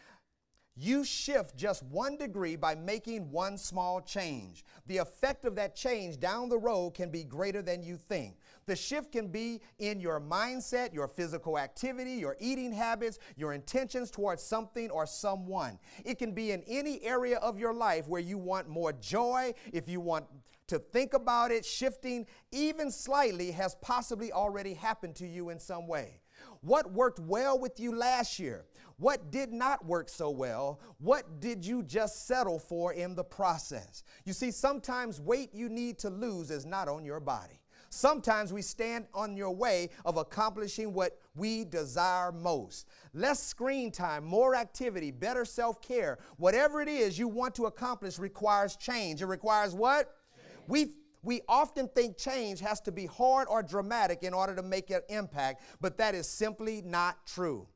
[0.75, 4.63] you shift just one degree by making one small change.
[4.87, 8.37] The effect of that change down the road can be greater than you think.
[8.65, 14.11] The shift can be in your mindset, your physical activity, your eating habits, your intentions
[14.11, 15.79] towards something or someone.
[16.05, 19.89] It can be in any area of your life where you want more joy, if
[19.89, 20.25] you want
[20.67, 25.87] to think about it, shifting even slightly has possibly already happened to you in some
[25.87, 26.21] way.
[26.61, 28.65] What worked well with you last year?
[28.97, 30.79] What did not work so well?
[30.99, 34.03] What did you just settle for in the process?
[34.25, 37.60] You see, sometimes weight you need to lose is not on your body.
[37.93, 42.87] Sometimes we stand on your way of accomplishing what we desire most.
[43.13, 48.17] Less screen time, more activity, better self care, whatever it is you want to accomplish
[48.17, 49.21] requires change.
[49.21, 50.15] It requires what?
[50.35, 50.69] Change.
[50.69, 50.87] We
[51.21, 55.01] we often think change has to be hard or dramatic in order to make an
[55.09, 57.67] impact, but that is simply not true.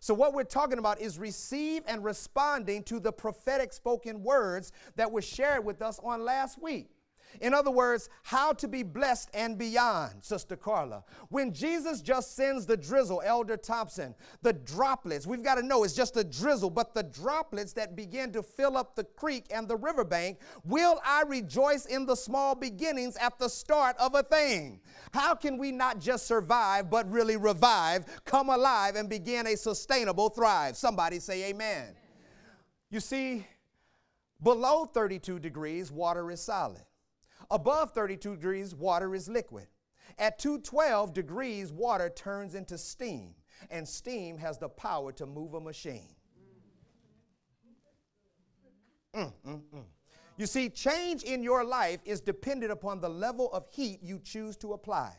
[0.00, 5.10] So, what we're talking about is receive and responding to the prophetic spoken words that
[5.10, 6.90] were shared with us on last week.
[7.40, 11.04] In other words, how to be blessed and beyond, Sister Carla.
[11.28, 15.94] When Jesus just sends the drizzle, Elder Thompson, the droplets, we've got to know it's
[15.94, 19.76] just a drizzle, but the droplets that begin to fill up the creek and the
[19.76, 24.80] riverbank, will I rejoice in the small beginnings at the start of a thing?
[25.12, 30.28] How can we not just survive, but really revive, come alive, and begin a sustainable
[30.28, 30.76] thrive?
[30.76, 31.94] Somebody say amen.
[32.90, 33.46] You see,
[34.42, 36.82] below 32 degrees, water is solid.
[37.52, 39.66] Above 32 degrees, water is liquid.
[40.18, 43.34] At 212 degrees, water turns into steam,
[43.70, 46.16] and steam has the power to move a machine.
[49.14, 49.84] Mm, mm, mm.
[50.38, 54.56] You see, change in your life is dependent upon the level of heat you choose
[54.56, 55.14] to apply.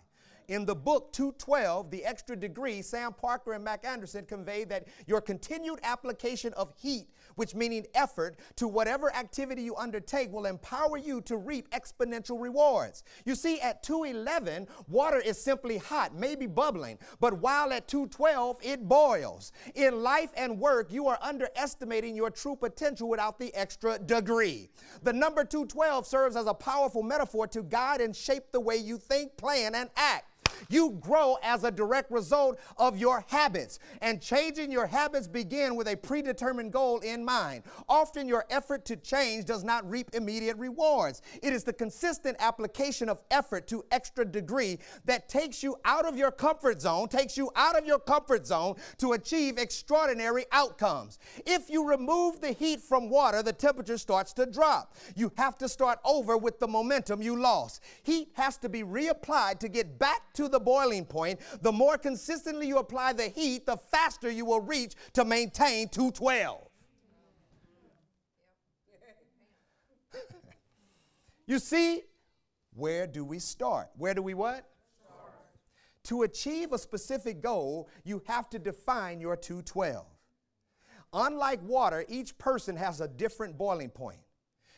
[0.47, 5.21] In the book 212, The Extra Degree, Sam Parker and Mac Anderson convey that your
[5.21, 11.21] continued application of heat which meaning effort, to whatever activity you undertake will empower you
[11.21, 13.03] to reap exponential rewards.
[13.25, 18.87] You see, at 211, water is simply hot, maybe bubbling, but while at 212, it
[18.87, 19.51] boils.
[19.75, 24.69] In life and work, you are underestimating your true potential without the extra degree.
[25.03, 28.97] The number 212 serves as a powerful metaphor to guide and shape the way you
[28.97, 30.32] think, plan, and act.
[30.69, 33.79] You grow as a direct result of your habits.
[34.01, 37.63] And changing your habits begin with a predetermined goal in mind.
[37.87, 41.21] Often your effort to change does not reap immediate rewards.
[41.41, 46.17] It is the consistent application of effort to extra degree that takes you out of
[46.17, 51.19] your comfort zone, takes you out of your comfort zone to achieve extraordinary outcomes.
[51.45, 54.95] If you remove the heat from water, the temperature starts to drop.
[55.15, 57.83] You have to start over with the momentum you lost.
[58.03, 61.39] Heat has to be reapplied to get back to the boiling point.
[61.61, 66.67] The more consistently you apply the heat, the faster you will reach to maintain 212.
[71.47, 72.03] you see,
[72.75, 73.89] where do we start?
[73.97, 74.65] Where do we what?
[75.05, 75.33] Start.
[76.05, 80.05] To achieve a specific goal, you have to define your 212.
[81.13, 84.19] Unlike water, each person has a different boiling point.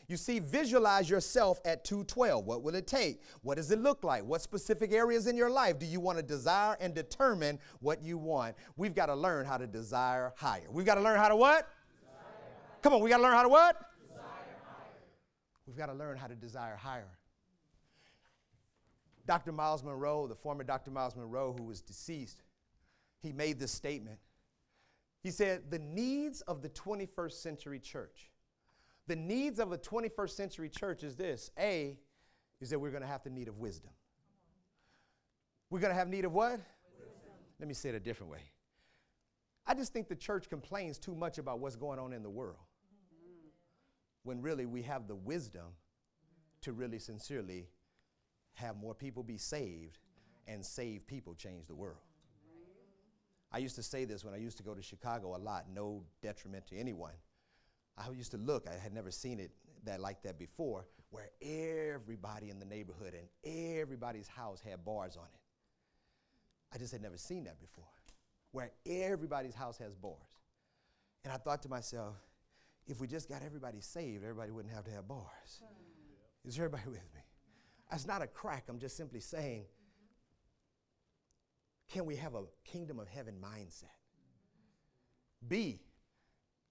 [0.07, 2.45] You see, visualize yourself at 212.
[2.45, 3.21] What will it take?
[3.41, 4.23] What does it look like?
[4.23, 8.17] What specific areas in your life do you want to desire and determine what you
[8.17, 8.55] want?
[8.77, 10.67] We've got to learn how to desire higher.
[10.69, 11.67] We've got to learn how to what?
[12.83, 13.77] Come on, we got to learn how to what?
[15.65, 17.17] We've got to learn how to desire higher.
[19.25, 19.51] Dr.
[19.51, 20.91] Myles Munroe, the former Dr.
[20.91, 22.43] Myles Munroe, who was deceased,
[23.23, 24.19] he made this statement.
[25.23, 28.29] He said, The needs of the 21st century church
[29.07, 31.97] the needs of a 21st century church is this A,
[32.61, 33.91] is that we're going to have the need of wisdom.
[35.69, 36.51] We're going to have need of what?
[36.51, 37.31] Wisdom.
[37.59, 38.39] Let me say it a different way.
[39.67, 42.57] I just think the church complains too much about what's going on in the world
[42.57, 43.47] mm-hmm.
[44.23, 45.65] when really we have the wisdom
[46.61, 47.67] to really sincerely
[48.53, 50.53] have more people be saved mm-hmm.
[50.53, 51.97] and save people change the world.
[53.51, 56.03] I used to say this when I used to go to Chicago a lot, no
[56.21, 57.13] detriment to anyone.
[57.97, 59.51] I used to look, I had never seen it
[59.85, 65.25] that like that before, where everybody in the neighborhood and everybody's house had bars on
[65.33, 65.39] it.
[66.73, 67.85] I just had never seen that before,
[68.51, 70.17] where everybody's house has bars.
[71.23, 72.15] And I thought to myself,
[72.87, 75.61] if we just got everybody saved, everybody wouldn't have to have bars.
[75.61, 76.47] Hmm.
[76.47, 77.21] Is everybody with me?
[77.89, 78.65] That's not a crack.
[78.67, 79.65] I'm just simply saying,
[81.87, 83.85] can we have a kingdom of heaven mindset?
[85.47, 85.79] B,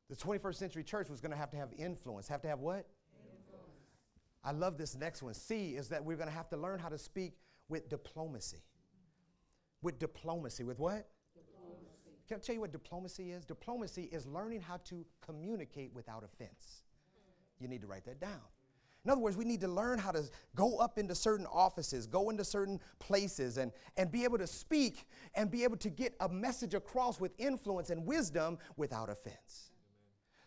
[0.08, 2.28] the 21st century church was going to have to have influence.
[2.28, 2.86] Have to have what?
[3.16, 3.70] Influence.
[4.44, 5.34] I love this next one.
[5.34, 7.34] C is that we're going to have to learn how to speak
[7.68, 8.62] with diplomacy.
[9.82, 10.64] With diplomacy.
[10.64, 11.08] With what?
[11.34, 12.10] Diplomacy.
[12.28, 13.44] Can I tell you what diplomacy is?
[13.44, 16.82] Diplomacy is learning how to communicate without offense.
[17.58, 18.40] You need to write that down.
[19.04, 20.24] In other words, we need to learn how to
[20.54, 25.06] go up into certain offices, go into certain places, and, and be able to speak
[25.34, 29.72] and be able to get a message across with influence and wisdom without offense.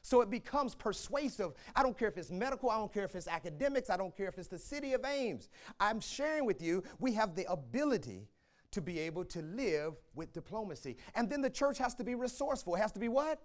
[0.08, 1.52] So it becomes persuasive.
[1.76, 4.30] I don't care if it's medical, I don't care if it's academics, I don't care
[4.30, 5.50] if it's the city of Ames.
[5.82, 8.30] I'm sharing with you, we have the ability
[8.72, 10.96] to be able to live with diplomacy.
[11.14, 12.76] And then the church has to be resourceful.
[12.76, 13.42] It has to be what?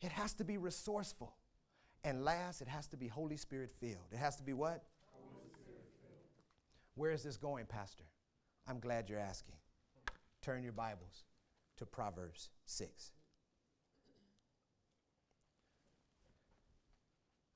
[0.00, 1.34] It has to be resourceful.
[2.02, 4.08] And last, it has to be Holy Spirit filled.
[4.12, 4.84] It has to be what?
[6.94, 8.04] Where is this going, Pastor?
[8.66, 9.56] I'm glad you're asking.
[10.40, 11.24] Turn your Bibles
[11.76, 13.12] to Proverbs 6.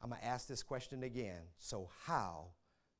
[0.04, 1.40] I'm going to ask this question again.
[1.56, 2.48] So, how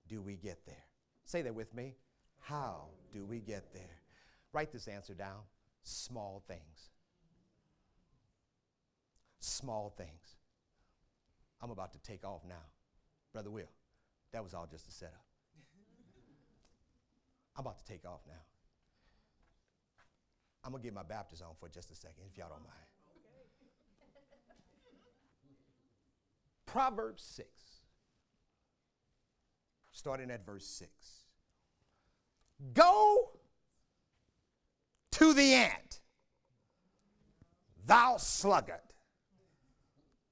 [0.09, 0.87] do we get there?
[1.27, 1.97] Say that with me.
[2.41, 4.01] How do we get there?
[4.55, 5.41] Write this answer down.
[5.83, 6.93] Small things.
[9.39, 10.37] Small things.
[11.61, 12.65] I'm about to take off now.
[13.35, 13.69] Brother Will,
[14.33, 15.27] that was all just a setup.
[17.55, 18.33] I'm about to take off now.
[20.65, 22.94] I'm going to get my Baptist on for just a second, if y'all don't mind.
[26.75, 27.49] Proverbs 6,
[29.93, 30.91] starting at verse 6.
[32.73, 33.31] Go
[35.13, 36.01] to the ant,
[37.87, 38.81] thou sluggard.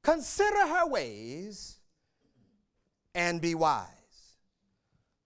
[0.02, 1.78] Consider her ways
[3.14, 3.86] and be wise,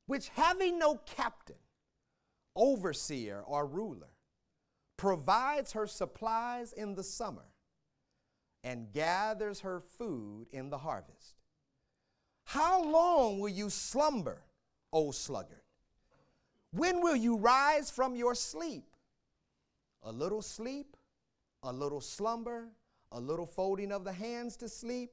[0.04, 1.56] which having no captain,
[2.54, 4.12] overseer, or ruler,
[4.98, 7.46] provides her supplies in the summer
[8.66, 11.36] and gathers her food in the harvest.
[12.42, 14.42] How long will you slumber,
[14.92, 15.62] O sluggard?
[16.72, 18.84] When will you rise from your sleep?
[20.02, 20.96] A little sleep,
[21.62, 22.66] a little slumber,
[23.12, 25.12] a little folding of the hands to sleep,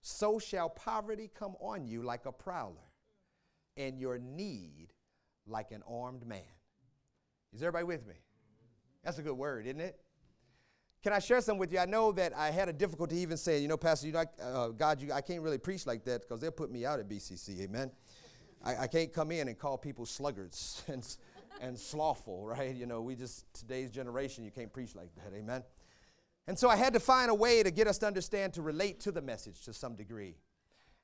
[0.00, 2.86] so shall poverty come on you like a prowler,
[3.76, 4.92] and your need
[5.44, 6.54] like an armed man.
[7.52, 8.14] Is everybody with me?
[9.02, 9.98] That's a good word, isn't it?
[11.06, 11.78] Can I share something with you?
[11.78, 14.68] I know that I had a difficulty even saying, you know, Pastor, you know, uh,
[14.70, 17.60] God, you, I can't really preach like that because they'll put me out at BCC,
[17.60, 17.92] amen.
[18.64, 20.82] I, I, can't come in and call people sluggards.
[20.88, 21.06] and,
[21.60, 22.74] and slothful, right?
[22.74, 25.62] You know, we just, today's generation, you can't preach like that, amen?
[26.48, 28.98] And so I had to find a way to get us to understand to relate
[29.02, 30.34] to the message to some degree.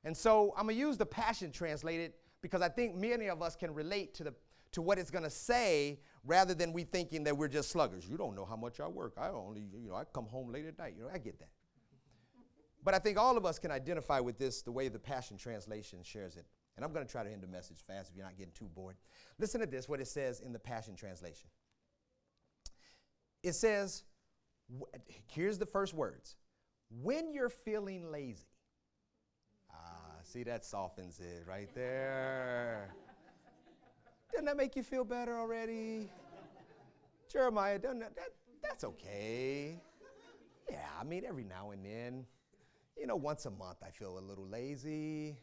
[0.03, 3.55] And so I'm going to use the Passion Translated because I think many of us
[3.55, 4.33] can relate to, the,
[4.73, 8.07] to what it's going to say rather than we thinking that we're just sluggers.
[8.07, 9.13] You don't know how much I work.
[9.17, 10.95] I only, you know, I come home late at night.
[10.97, 11.49] You know, I get that.
[12.83, 15.99] But I think all of us can identify with this the way the Passion Translation
[16.03, 16.45] shares it.
[16.75, 18.69] And I'm going to try to end the message fast if you're not getting too
[18.73, 18.97] bored.
[19.39, 21.49] Listen to this, what it says in the Passion Translation.
[23.43, 24.03] It says,
[25.27, 26.35] here's the first words
[27.01, 28.47] when you're feeling lazy.
[29.71, 32.95] Ah, see, that softens it right there.
[34.33, 36.09] Doesn't that make you feel better already?
[37.31, 38.29] Jeremiah, doesn't that, that,
[38.63, 39.79] that's okay.
[40.69, 42.25] Yeah, I mean, every now and then,
[42.97, 45.37] you know, once a month I feel a little lazy.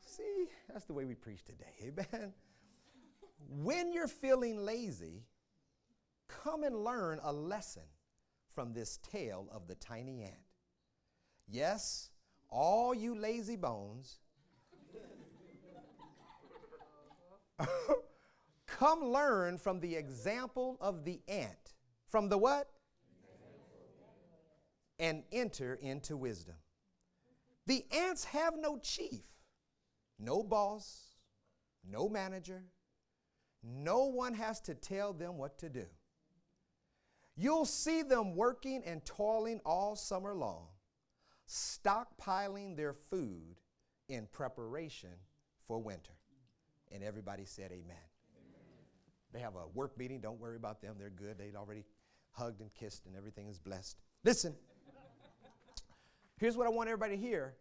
[0.00, 2.32] See, that's the way we preach today, amen?
[3.48, 5.24] When you're feeling lazy,
[6.28, 7.82] come and learn a lesson
[8.54, 10.34] from this tale of the tiny ant.
[11.48, 12.10] Yes,
[12.48, 14.20] all you lazy bones,
[18.66, 21.74] come learn from the example of the ant.
[22.08, 22.68] From the what?
[24.98, 26.54] And enter into wisdom.
[27.66, 29.24] The ants have no chief,
[30.18, 31.14] no boss,
[31.88, 32.62] no manager.
[33.62, 35.86] No one has to tell them what to do.
[37.36, 40.68] You'll see them working and toiling all summer long,
[41.48, 43.60] stockpiling their food
[44.08, 45.10] in preparation
[45.66, 46.12] for winter.
[46.94, 47.82] And everybody said, Amen.
[47.82, 48.00] amen.
[49.32, 50.20] They have a work meeting.
[50.20, 50.94] Don't worry about them.
[50.96, 51.36] They're good.
[51.36, 51.84] They'd already
[52.30, 53.96] hugged and kissed, and everything is blessed.
[54.22, 54.54] Listen,
[56.38, 57.54] here's what I want everybody to hear.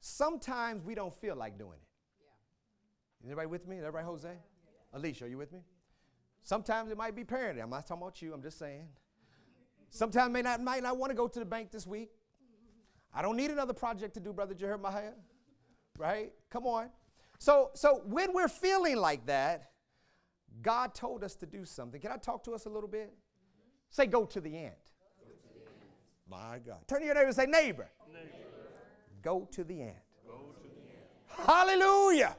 [0.00, 1.88] Sometimes we don't feel like doing it.
[2.20, 3.26] Yeah.
[3.26, 3.78] Is everybody with me?
[3.78, 4.28] Is everybody Jose?
[4.28, 4.98] Yeah.
[4.98, 5.60] Alicia, are you with me?
[6.44, 7.62] Sometimes it might be parenting.
[7.62, 8.86] I'm not talking about you, I'm just saying.
[9.90, 12.10] Sometimes may not might not want to go to the bank this week.
[13.14, 15.12] I don't need another project to do, Brother Jeremiah.
[15.96, 16.32] Right?
[16.50, 16.90] Come on.
[17.38, 19.70] So, so when we're feeling like that,
[20.62, 22.00] God told us to do something.
[22.00, 23.12] Can I talk to us a little bit?
[23.90, 24.74] Say, go to the ant.
[26.28, 26.78] My God.
[26.88, 27.90] Turn to your neighbor and say, neighbor.
[28.12, 28.28] neighbor.
[29.22, 29.96] Go to the ant.
[30.26, 31.46] Go to the ant.
[31.46, 32.36] Hallelujah.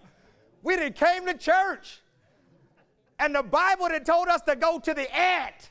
[0.64, 2.02] We didn't came to church.
[3.20, 5.70] And the Bible that told us to go to the ant.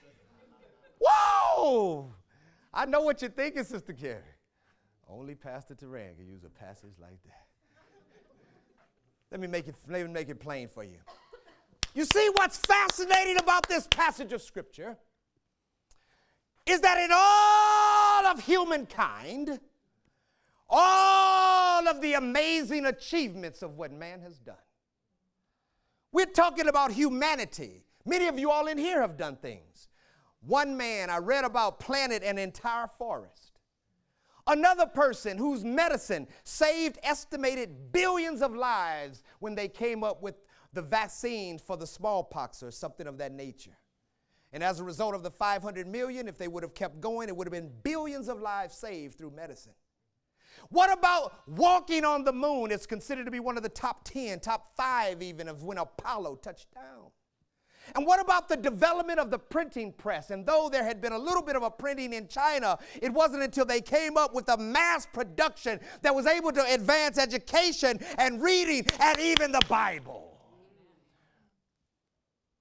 [1.00, 2.12] Whoa!
[2.72, 4.22] I know what you're thinking, Sister Carrie.
[5.08, 7.43] Only Pastor Turan can use a passage like that.
[9.34, 10.98] Let me make it, let me make it plain for you.
[11.92, 14.96] You see what's fascinating about this passage of Scripture
[16.64, 19.58] is that in all of humankind,
[20.70, 24.54] all of the amazing achievements of what man has done,
[26.12, 27.82] we're talking about humanity.
[28.06, 29.88] Many of you all in here have done things.
[30.42, 33.43] One man, I read about, planted an entire forest.
[34.46, 40.34] Another person whose medicine saved estimated billions of lives when they came up with
[40.72, 43.78] the vaccine for the smallpox or something of that nature.
[44.52, 47.36] And as a result of the 500 million, if they would have kept going, it
[47.36, 49.72] would have been billions of lives saved through medicine.
[50.68, 52.70] What about walking on the moon?
[52.70, 56.36] It's considered to be one of the top 10, top five even of when Apollo
[56.36, 57.10] touched down.
[57.94, 60.30] And what about the development of the printing press?
[60.30, 63.42] And though there had been a little bit of a printing in China, it wasn't
[63.42, 68.42] until they came up with a mass production that was able to advance education and
[68.42, 70.38] reading and even the Bible.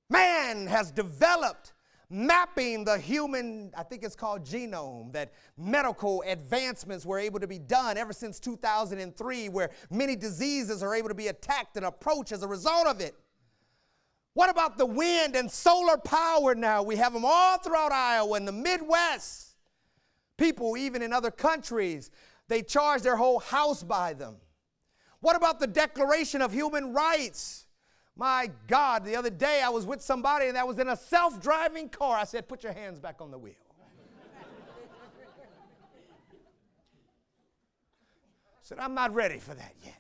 [0.09, 1.73] Man has developed
[2.09, 7.57] mapping the human, I think it's called genome, that medical advancements were able to be
[7.57, 12.43] done ever since 2003, where many diseases are able to be attacked and approached as
[12.43, 13.15] a result of it.
[14.33, 16.81] What about the wind and solar power now?
[16.81, 19.55] We have them all throughout Iowa and the Midwest.
[20.37, 22.09] People, even in other countries,
[22.47, 24.37] they charge their whole house by them.
[25.19, 27.67] What about the Declaration of Human Rights?
[28.15, 31.41] My God, the other day I was with somebody and that was in a self
[31.41, 32.17] driving car.
[32.17, 33.53] I said, Put your hands back on the wheel.
[38.63, 39.95] I said, I'm not ready for that yet.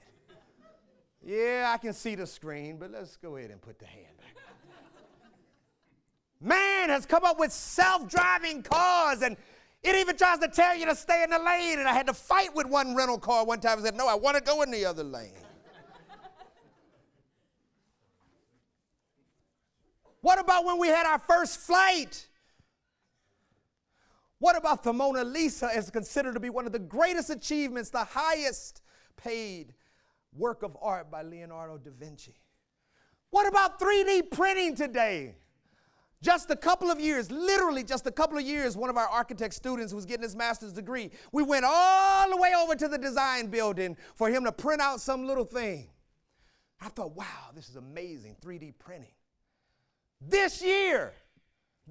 [1.21, 4.12] Yeah, I can see the screen, but let's go ahead and put the hand.
[6.43, 9.37] Man has come up with self driving cars and
[9.81, 11.79] it even tries to tell you to stay in the lane.
[11.79, 13.79] And I had to fight with one rental car one time.
[13.79, 15.31] I said, No, I want to go in the other lane.
[20.19, 22.27] What about when we had our first flight?
[24.39, 28.05] What about the Mona Lisa is considered to be one of the greatest achievements, the
[28.05, 28.81] highest
[29.17, 29.73] paid
[30.33, 32.35] work of art by Leonardo da Vinci?
[33.31, 35.35] What about 3D printing today?
[36.23, 39.53] Just a couple of years, literally just a couple of years, one of our architect
[39.53, 42.97] students who was getting his master's degree, we went all the way over to the
[42.97, 45.89] design building for him to print out some little thing.
[46.79, 49.11] I thought, wow, this is amazing 3D printing.
[50.21, 51.11] This year,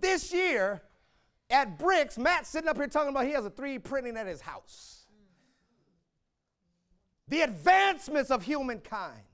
[0.01, 0.80] this year
[1.51, 4.41] at Bricks, Matt's sitting up here talking about he has a 3D printing at his
[4.41, 5.05] house.
[7.28, 9.24] The advancements of humankind.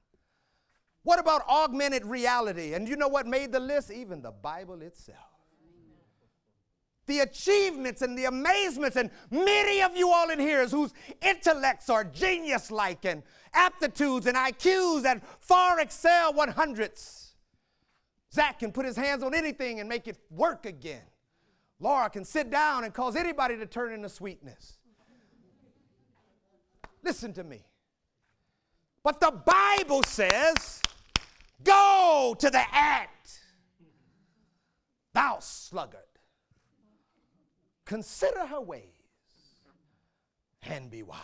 [1.09, 2.74] What about augmented reality?
[2.74, 3.90] And you know what made the list?
[3.90, 5.16] Even the Bible itself.
[7.06, 10.92] The achievements and the amazements, and many of you all in here whose
[11.22, 13.22] intellects are genius like and
[13.54, 17.30] aptitudes and IQs that far excel 100s.
[18.30, 21.06] Zach can put his hands on anything and make it work again.
[21.80, 24.76] Laura can sit down and cause anybody to turn into sweetness.
[27.02, 27.64] Listen to me.
[29.02, 30.82] But the Bible says,
[32.09, 33.40] Go to the ant,
[35.12, 36.00] thou sluggard.
[37.84, 38.82] Consider her ways
[40.62, 41.18] and be wise.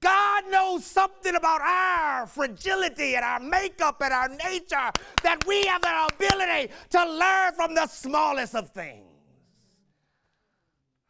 [0.00, 4.90] God knows something about our fragility and our makeup and our nature
[5.22, 9.06] that we have the ability to learn from the smallest of things.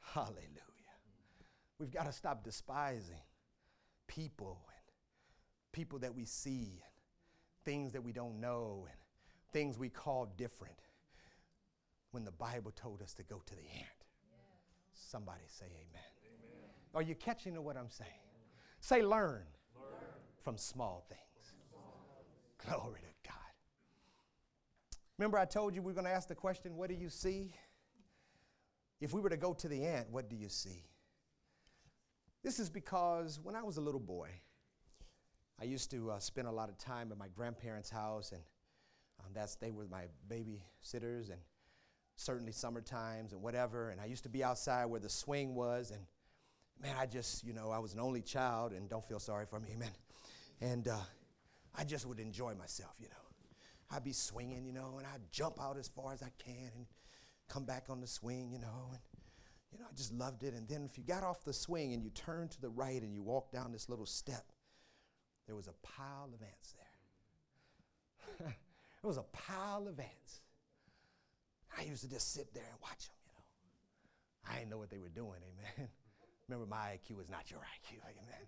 [0.01, 0.39] Hallelujah.
[1.79, 3.25] We've got to stop despising
[4.07, 4.93] people and
[5.73, 6.83] people that we see
[7.65, 8.97] things that we don't know and
[9.53, 10.81] things we call different
[12.11, 13.89] when the Bible told us to go to the ant.
[14.93, 16.03] Somebody say amen.
[16.25, 16.71] amen.
[16.95, 18.11] Are you catching what I'm saying?
[18.81, 19.43] Say, learn,
[19.77, 19.85] learn.
[20.43, 21.53] from small things.
[21.71, 22.79] Small.
[22.81, 23.37] Glory to God.
[25.19, 27.55] Remember, I told you we are going to ask the question, What do you see?
[29.01, 30.85] If we were to go to the ant, what do you see?
[32.43, 34.29] This is because when I was a little boy,
[35.61, 38.43] I used to uh, spend a lot of time at my grandparents' house, and
[39.21, 41.41] um, that's they were my babysitters, and
[42.17, 43.91] certainly summer times and whatever.
[43.91, 46.01] And I used to be outside where the swing was, and
[46.81, 49.61] man, I just, you know, I was an only child, and don't feel sorry for
[49.61, 49.91] me, man.
[50.61, 50.97] And uh,
[51.75, 53.17] I just would enjoy myself, you know.
[53.95, 56.87] I'd be swinging, you know, and I'd jump out as far as I can and
[57.49, 59.01] come back on the swing, you know, and
[59.73, 60.55] you know, I just loved it.
[60.55, 63.15] And then if you got off the swing and you turned to the right and
[63.15, 64.52] you walked down this little step,
[65.47, 66.75] there was a pile of ants
[68.39, 68.47] there.
[68.47, 70.41] there was a pile of ants.
[71.77, 74.53] I used to just sit there and watch them, you know.
[74.53, 75.89] I didn't know what they were doing, amen.
[76.49, 78.47] Remember, my IQ is not your IQ, amen.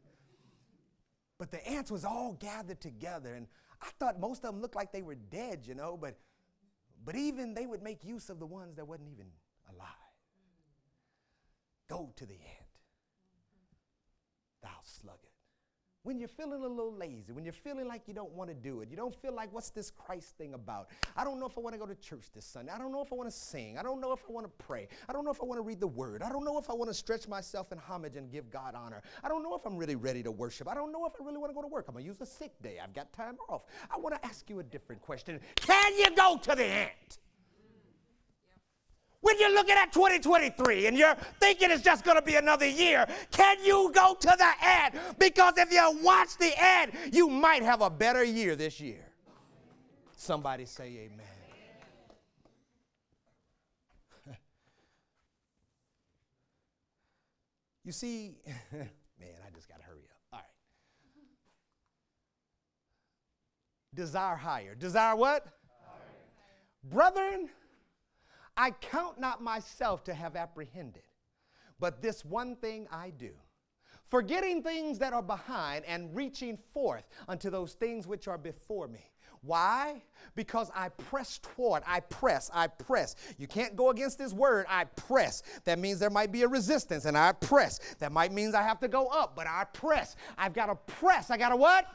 [1.39, 3.47] But the ants was all gathered together, and
[3.81, 6.19] I thought most of them looked like they were dead, you know, but,
[7.05, 9.27] but even they would make use of the ones that wasn't even
[9.75, 9.89] alive.
[11.89, 12.79] Go to the ant,
[14.63, 15.34] thou sluggard
[16.05, 18.83] when you're feeling a little lazy, when you're feeling like you don't want to do
[18.83, 20.89] it, you don't feel like, what's this Christ thing about?
[21.17, 22.71] I don't know if I want to go to church this Sunday.
[22.73, 23.79] I don't know if I want to sing.
[23.79, 24.87] I don't know if I want to pray.
[25.09, 26.23] I don't know if I want to read the word.
[26.23, 29.03] I don't know if I want to stretch myself in homage and give God honor.
[29.23, 30.69] I don't know if I'm really ready to worship.
[30.69, 31.87] I don't know if I really want to go to work.
[31.89, 32.79] I'm going to use a sick day.
[32.83, 33.63] I've got time off.
[33.91, 37.19] I want to ask you a different question Can you go to the ant?
[39.35, 43.05] When you're looking at 2023 and you're thinking it's just going to be another year,
[43.33, 44.97] can you go to the ad?
[45.19, 49.05] Because if you watch the ad, you might have a better year this year.
[50.15, 51.27] Somebody say amen.
[57.85, 58.37] you see,
[58.73, 58.85] man,
[59.45, 60.17] I just got to hurry up.
[60.33, 60.47] All right.
[63.97, 64.77] Desire higher.
[64.77, 65.45] Desire what?
[65.45, 66.05] Higher.
[66.85, 67.49] Brethren,
[68.57, 71.03] I count not myself to have apprehended,
[71.81, 73.33] but this one thing I do.
[74.11, 79.11] Forgetting things that are behind and reaching forth unto those things which are before me.
[79.41, 80.03] Why?
[80.35, 83.15] Because I press toward, I press, I press.
[83.37, 85.43] You can't go against this word, I press.
[85.65, 87.79] That means there might be a resistance, and I press.
[87.99, 90.17] That might means I have to go up, but I press.
[90.39, 91.31] I've got to press.
[91.31, 91.87] I got to what?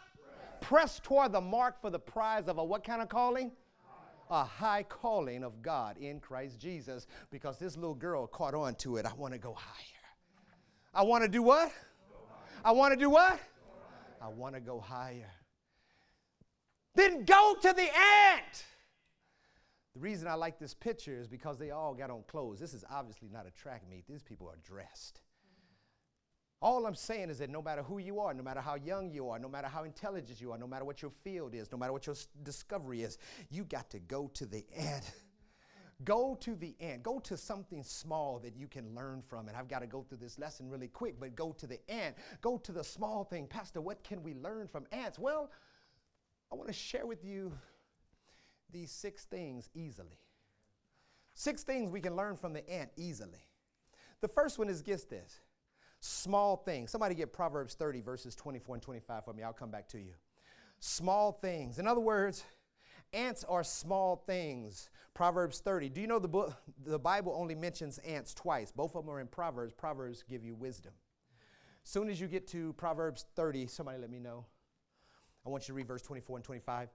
[0.59, 0.59] Press.
[0.61, 3.51] press toward the mark for the prize of a what kind of calling?
[4.29, 8.97] A high calling of God in Christ Jesus because this little girl caught on to
[8.97, 9.05] it.
[9.05, 9.99] I want to go higher.
[10.93, 11.71] I want to do what?
[12.63, 13.39] I want to do what?
[14.21, 15.31] I want to go higher.
[16.95, 18.65] Then go to the ant.
[19.93, 22.59] The reason I like this picture is because they all got on clothes.
[22.59, 24.05] This is obviously not a track meet.
[24.07, 25.21] These people are dressed.
[26.61, 29.29] All I'm saying is that no matter who you are, no matter how young you
[29.29, 31.93] are, no matter how intelligent you are, no matter what your field is, no matter
[31.93, 33.17] what your discovery is,
[33.49, 35.03] you got to go to the end.
[36.03, 37.01] go to the end.
[37.03, 39.47] Go to something small that you can learn from.
[39.47, 42.15] And I've got to go through this lesson really quick, but go to the end.
[42.41, 43.47] Go to the small thing.
[43.47, 45.17] Pastor, what can we learn from ants?
[45.17, 45.51] Well,
[46.51, 47.53] I want to share with you
[48.69, 50.19] these six things easily.
[51.35, 53.45] Six things we can learn from the ant easily.
[54.19, 55.39] The first one is get this
[55.99, 56.91] small things.
[56.91, 59.43] Somebody get Proverbs 30, verses 24 and 25 for me.
[59.43, 60.13] I'll come back to you.
[60.79, 61.79] Small things.
[61.79, 62.43] In other words,
[63.13, 64.89] ants are small things.
[65.13, 65.89] Proverbs 30.
[65.89, 68.71] Do you know the book the Bible only mentions ants twice?
[68.71, 69.73] Both of them are in Proverbs.
[69.73, 70.93] Proverbs give you wisdom.
[71.83, 74.45] Soon as you get to Proverbs 30, somebody let me know.
[75.45, 76.89] I want you to read verse 24 and 25.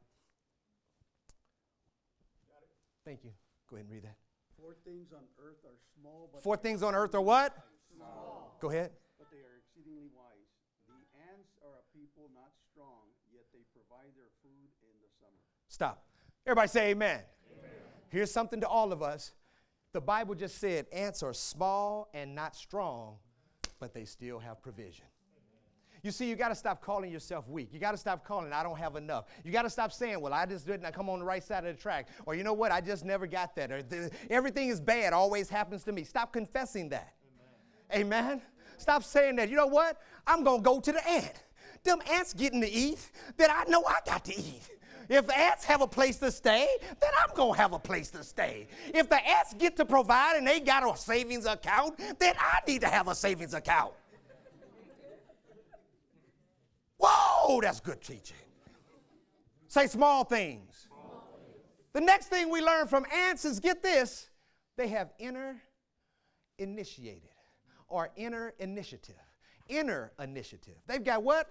[3.05, 3.31] Thank you.
[3.69, 4.17] Go ahead and read that.
[4.59, 7.55] Four things on earth are small, but Four things on earth are what?
[8.13, 8.91] Small, Go ahead.
[9.19, 10.49] but they are exceedingly wise.
[10.89, 10.99] The
[11.33, 15.41] ants are a people not strong, yet they provide their food in the summer.
[15.69, 16.05] Stop.
[16.47, 17.21] Everybody say amen.
[17.53, 17.71] amen.
[18.11, 19.33] Here's something to all of us.
[19.93, 23.17] The Bible just said ants are small and not strong,
[23.79, 25.07] but they still have provision.
[26.03, 27.71] You see, you got to stop calling yourself weak.
[27.73, 29.25] You got to stop calling, I don't have enough.
[29.43, 31.65] You got to stop saying, well, I just didn't I come on the right side
[31.65, 32.09] of the track.
[32.27, 33.73] Or, you know what, I just never got that.
[33.73, 33.83] Or,
[34.29, 36.05] everything is bad, always happens to me.
[36.05, 37.15] Stop confessing that.
[37.93, 38.43] Amen.
[38.79, 39.49] Stop saying that.
[39.49, 40.01] You know what?
[40.27, 41.43] I'm going to go to the ant.
[41.85, 44.71] Them ants getting to eat that I know I got to eat.
[45.09, 48.25] If ants have a place to stay, then I'm going to have a place to
[48.25, 48.69] stay.
[48.87, 52.81] If the ants get to provide and they got a savings account, then I need
[52.81, 53.93] to have a savings account.
[56.99, 58.37] Whoa, that's good teaching.
[59.69, 60.87] Say small things.
[60.89, 61.65] small things.
[61.93, 64.31] The next thing we learn from ants is get this
[64.77, 65.61] they have inner
[66.59, 67.34] initiated
[67.95, 69.15] or inner initiative.
[69.69, 70.75] Inner initiative.
[70.89, 71.49] They've got what?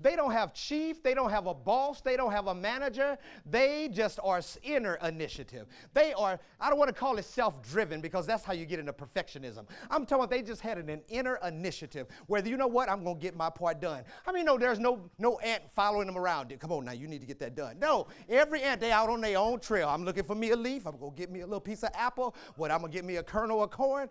[0.00, 3.18] They don't have chief, they don't have a boss, they don't have a manager.
[3.44, 5.66] They just are inner initiative.
[5.92, 8.78] They are, I don't want to call it self driven because that's how you get
[8.78, 9.66] into perfectionism.
[9.90, 13.16] I'm talking about they just had an, inner initiative where, you know what, I'm going
[13.16, 14.04] to get my part done.
[14.26, 16.56] I mean, no, there's no, no ant following them around.
[16.60, 17.78] Come on now, you need to get that done.
[17.80, 19.88] No, every ant, they out on their own trail.
[19.88, 21.90] I'm looking for me a leaf, I'm going to get me a little piece of
[21.94, 24.08] apple, what, I'm going to get me a kernel of corn.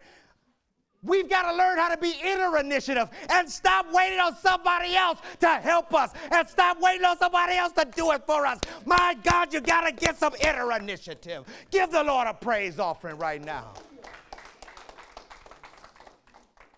[1.04, 5.20] We've got to learn how to be inner initiative and stop waiting on somebody else
[5.40, 8.60] to help us and stop waiting on somebody else to do it for us.
[8.86, 11.46] My God, you got to get some inner initiative.
[11.72, 13.74] Give the Lord a praise offering right now.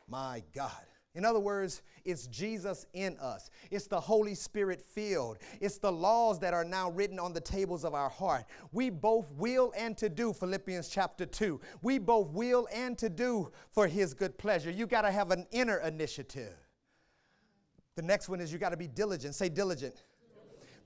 [0.10, 0.72] My God.
[1.16, 3.50] In other words, it's Jesus in us.
[3.72, 5.38] It's the Holy Spirit filled.
[5.62, 8.46] It's the laws that are now written on the tables of our heart.
[8.72, 11.60] We both will and to do, Philippians chapter 2.
[11.82, 14.72] We both will and to do for His good pleasure.
[14.72, 16.56] You got to have an inner initiative.
[17.96, 19.36] The next one is you got to be diligent.
[19.36, 20.04] Say diligent.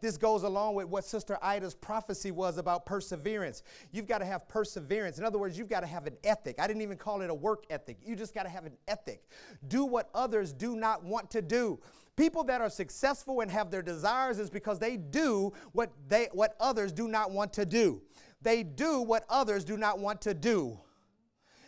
[0.03, 3.63] This goes along with what Sister Ida's prophecy was about perseverance.
[3.93, 5.17] You've got to have perseverance.
[5.17, 6.57] In other words, you've got to have an ethic.
[6.59, 7.99] I didn't even call it a work ethic.
[8.03, 9.23] You just got to have an ethic.
[9.69, 11.79] Do what others do not want to do.
[12.17, 16.57] People that are successful and have their desires is because they do what they what
[16.59, 18.01] others do not want to do.
[18.41, 20.81] They do what others do not want to do.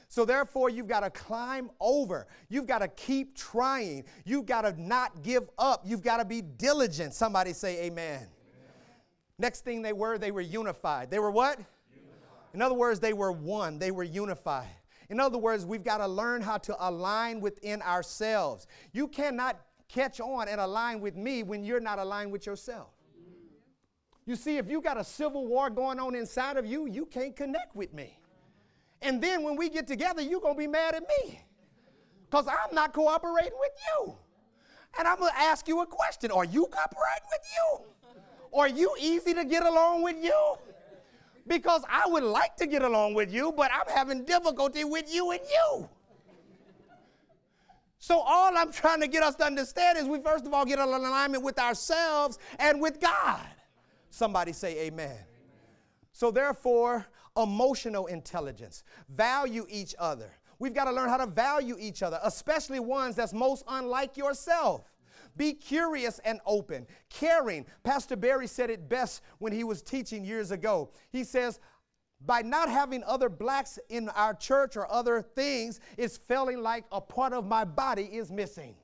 [0.08, 2.28] So therefore, you've got to climb over.
[2.49, 4.06] You've got to keep trying.
[4.24, 5.84] You've got to not give up.
[5.86, 7.14] You've got to be diligent.
[7.14, 8.20] Somebody say amen.
[8.20, 8.30] amen.
[9.38, 11.10] Next thing they were, they were unified.
[11.10, 11.58] They were what?
[11.58, 12.53] Unified.
[12.53, 13.80] In other words, they were one.
[13.80, 14.70] They were unified.
[15.10, 18.68] In other words, we've got to learn how to align within ourselves.
[18.91, 22.89] You cannot catch on and align with me when you're not aligned with yourself.
[24.26, 27.36] You see, if you got a civil war going on inside of you, you can't
[27.36, 28.18] connect with me.
[29.02, 31.41] And then when we get together, you're going to be mad at me
[32.30, 34.16] because I'm not cooperating with you.
[34.98, 38.60] And I'm going to ask you a question Are you cooperating with you?
[38.60, 40.56] Are you easy to get along with you?
[41.48, 45.32] Because I would like to get along with you, but I'm having difficulty with you
[45.32, 45.89] and you.
[48.00, 50.80] So, all I'm trying to get us to understand is we first of all get
[50.80, 53.46] in alignment with ourselves and with God.
[54.10, 55.10] Somebody say, Amen.
[55.10, 55.18] amen.
[56.14, 57.06] So, therefore,
[57.38, 58.84] emotional intelligence.
[59.10, 60.32] Value each other.
[60.60, 64.90] We've got to learn how to value each other, especially ones that's most unlike yourself.
[65.38, 67.66] Be curious and open, caring.
[67.84, 70.92] Pastor Barry said it best when he was teaching years ago.
[71.12, 71.60] He says,
[72.26, 77.02] by not having other blacks in our church or other things, it's feeling like a
[77.02, 78.76] part of my body is missing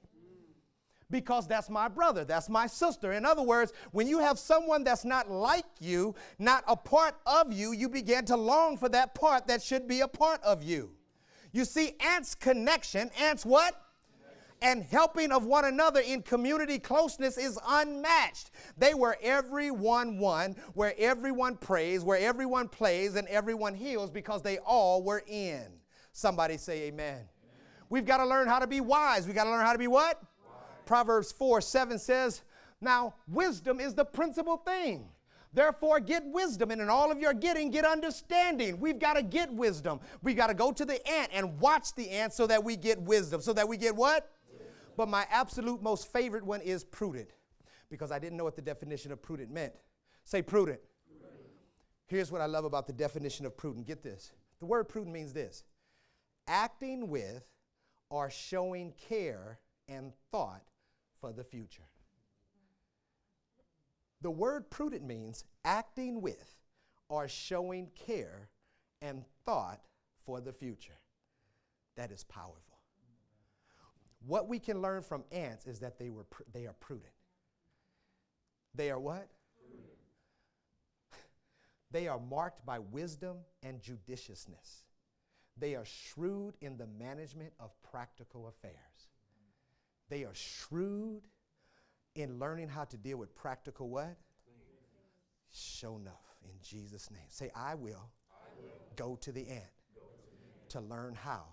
[1.11, 3.11] because that's my brother, that's my sister.
[3.11, 7.53] In other words, when you have someone that's not like you, not a part of
[7.53, 10.91] you, you begin to long for that part that should be a part of you.
[11.51, 13.75] You see, ants' connection, ants what?
[14.61, 18.51] and helping of one another in community closeness is unmatched.
[18.77, 24.59] They were everyone one, where everyone prays, where everyone plays, and everyone heals because they
[24.59, 25.65] all were in.
[26.13, 27.15] Somebody say amen.
[27.15, 27.27] amen.
[27.89, 29.25] We've got to learn how to be wise.
[29.25, 30.21] We've got to learn how to be what?
[30.85, 32.41] Proverbs 4 7 says,
[32.79, 35.09] Now, wisdom is the principal thing.
[35.53, 38.79] Therefore, get wisdom, and in all of your getting, get understanding.
[38.79, 39.99] We've got to get wisdom.
[40.23, 43.01] We've got to go to the ant and watch the ant so that we get
[43.01, 43.41] wisdom.
[43.41, 44.31] So that we get what?
[44.95, 47.29] But my absolute most favorite one is prudent,
[47.89, 49.73] because I didn't know what the definition of prudent meant.
[50.23, 50.79] Say prudent.
[51.09, 51.39] prudent.
[52.07, 53.87] Here's what I love about the definition of prudent.
[53.87, 54.31] Get this.
[54.59, 55.63] The word prudent means this
[56.47, 57.43] acting with
[58.09, 60.70] or showing care and thought
[61.21, 61.87] for the future.
[64.21, 66.55] The word prudent means acting with
[67.09, 68.49] or showing care
[69.01, 69.81] and thought
[70.25, 70.99] for the future.
[71.95, 72.77] That is powerful.
[74.25, 77.13] What we can learn from ants is that they, were pr- they are prudent.
[78.75, 79.27] They are what?
[81.91, 84.85] They are marked by wisdom and judiciousness.
[85.57, 89.10] They are shrewd in the management of practical affairs.
[90.11, 91.21] They are shrewd
[92.15, 94.17] in learning how to deal with practical what?
[95.53, 97.23] Show enough in Jesus' name.
[97.29, 98.95] Say, I will, I will.
[98.97, 99.63] Go, to the ant
[100.67, 101.45] to, learn how,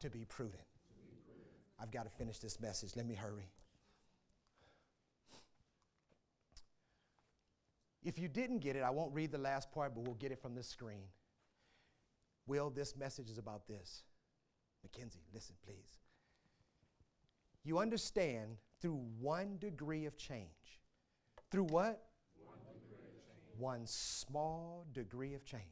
[0.00, 0.64] to, be prudent.
[1.80, 2.96] I've got to finish this message.
[2.96, 3.52] Let me hurry.
[8.02, 10.42] If you didn't get it, I won't read the last part, but we'll get it
[10.42, 11.06] from the screen.
[12.48, 14.02] Will, this message is about this.
[14.82, 16.03] Mackenzie, listen, please.
[17.64, 20.80] You understand through one degree of change.
[21.50, 22.04] Through what?
[22.44, 22.58] One,
[22.90, 23.58] change.
[23.58, 25.62] one small degree of change.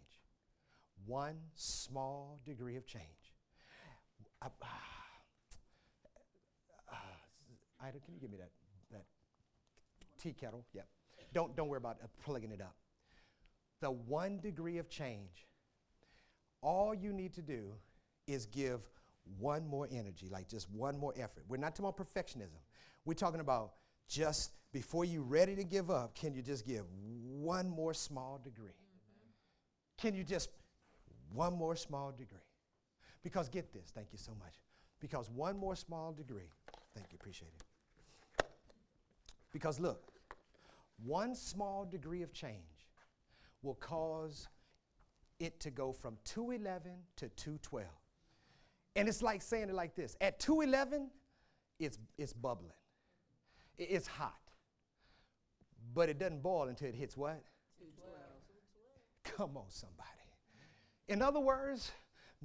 [1.05, 3.05] One small degree of change.
[4.41, 4.67] Uh, uh,
[7.83, 8.51] Ida, can you give me that,
[8.91, 9.05] that
[10.19, 10.65] tea kettle?
[10.73, 10.87] Yep.
[11.35, 12.77] Don't, don't worry about uh, plugging it up.
[13.81, 15.47] The one degree of change,
[16.63, 17.73] all you need to do
[18.27, 18.81] is give
[19.39, 21.45] one more energy, like just one more effort.
[21.49, 22.61] We're not talking about perfectionism.
[23.05, 23.73] We're talking about
[24.09, 28.73] just before you're ready to give up, can you just give one more small degree?
[29.99, 30.51] Can you just
[31.33, 32.39] one more small degree?
[33.23, 34.55] Because get this, thank you so much.
[35.01, 36.51] Because one more small degree,
[36.95, 38.45] thank you, appreciate it.
[39.53, 40.11] Because look,
[41.05, 42.89] one small degree of change
[43.63, 44.49] will cause
[45.39, 47.87] it to go from 211 to 212.
[48.95, 51.11] And it's like saying it like this at 211,
[51.79, 52.73] it's, it's bubbling,
[53.79, 54.37] it's hot.
[55.95, 57.43] But it doesn't boil until it hits what?
[57.79, 59.37] 212.
[59.37, 60.09] Come on, somebody.
[61.09, 61.91] In other words,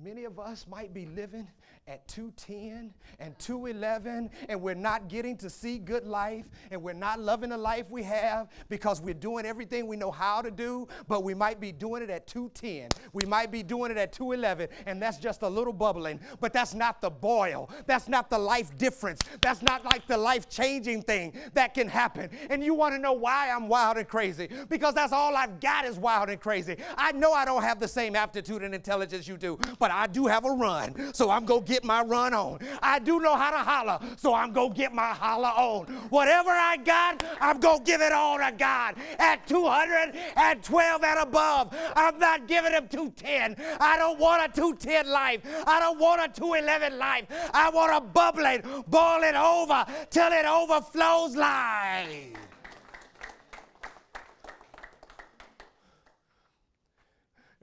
[0.04, 1.48] Many of us might be living
[1.88, 7.20] at 210 and 211, and we're not getting to see good life, and we're not
[7.20, 11.24] loving the life we have because we're doing everything we know how to do, but
[11.24, 12.90] we might be doing it at 210.
[13.14, 16.74] We might be doing it at 211, and that's just a little bubbling, but that's
[16.74, 17.70] not the boil.
[17.86, 19.22] That's not the life difference.
[19.42, 22.30] That's not like the life changing thing that can happen.
[22.50, 24.50] And you want to know why I'm wild and crazy?
[24.70, 26.76] Because that's all I've got is wild and crazy.
[26.98, 30.08] I know I don't have the same aptitude and intelligence you do, but but I
[30.08, 32.60] do have a run, so I'm going to get my run on.
[32.84, 35.86] I do know how to holler, so I'm going to get my holler on.
[36.10, 38.96] Whatever I got, I'm going to give it all to God.
[39.18, 43.56] At 212 and above, I'm not giving him 210.
[43.80, 45.40] I don't want a 210 life.
[45.66, 47.28] I don't want a 211 life.
[47.54, 52.34] I want a bubbling, boiling over till it overflows life.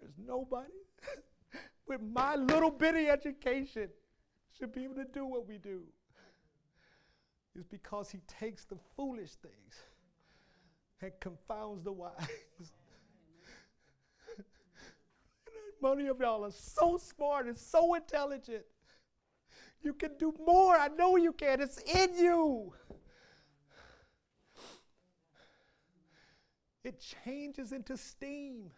[0.00, 0.83] There's nobody
[1.86, 3.88] with my little bitty education
[4.58, 5.82] should be able to do what we do
[7.54, 9.82] is because he takes the foolish things
[11.00, 12.12] and confounds the wise.
[15.82, 18.64] Many of y'all are so smart and so intelligent.
[19.82, 20.74] You can do more.
[20.76, 21.60] I know you can.
[21.60, 22.72] It's in you.
[26.82, 28.70] It changes into steam.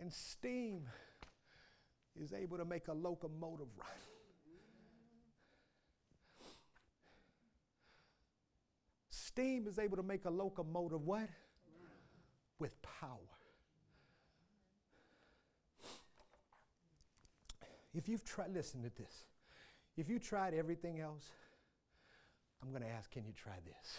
[0.00, 0.82] And steam
[2.20, 3.88] is able to make a locomotive run.
[9.10, 11.28] Steam is able to make a locomotive what?
[12.58, 13.18] With power.
[17.94, 19.26] If you've tried, listen to this.
[19.96, 21.30] If you tried everything else,
[22.62, 23.98] I'm going to ask, can you try this?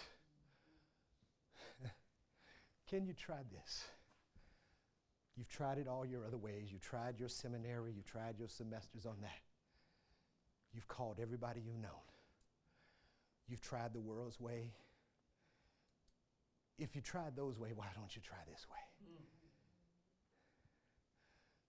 [2.90, 3.86] can you try this?
[5.40, 6.68] You've tried it all your other ways.
[6.70, 9.40] You tried your seminary, you tried your semesters on that.
[10.74, 12.04] You've called everybody you've known.
[13.48, 14.74] You've tried the world's way.
[16.78, 18.84] If you tried those way, why don't you try this way?
[19.00, 19.24] Mm-hmm.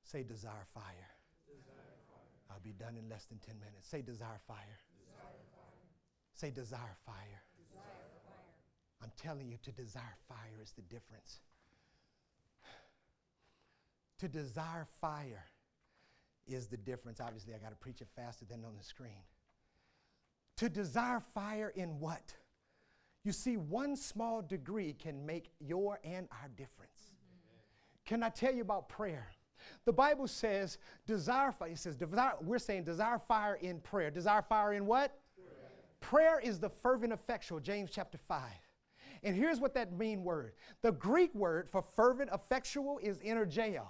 [0.03, 1.15] Say desire fire.
[1.47, 2.51] desire fire.
[2.51, 3.87] I'll be done in less than 10 minutes.
[3.87, 4.83] Say desire fire.
[4.99, 5.87] Desire fire.
[6.35, 7.43] Say desire fire.
[7.55, 8.51] Desire fire.
[9.01, 11.39] I'm telling you, to desire fire is the difference.
[14.21, 15.45] To desire fire
[16.47, 17.21] is the difference.
[17.21, 19.23] Obviously, I got to preach it faster than on the screen.
[20.59, 22.35] To desire fire in what?
[23.25, 27.13] You see, one small degree can make your and our difference.
[28.05, 29.29] Can I tell you about prayer?
[29.87, 31.71] The Bible says desire fire.
[31.71, 34.11] It says desire, we're saying desire fire in prayer.
[34.11, 35.19] Desire fire in what?
[36.01, 36.37] Prayer.
[36.37, 38.43] prayer is the fervent effectual, James chapter 5.
[39.23, 40.53] And here's what that mean word.
[40.83, 43.87] The Greek word for fervent effectual is energeo.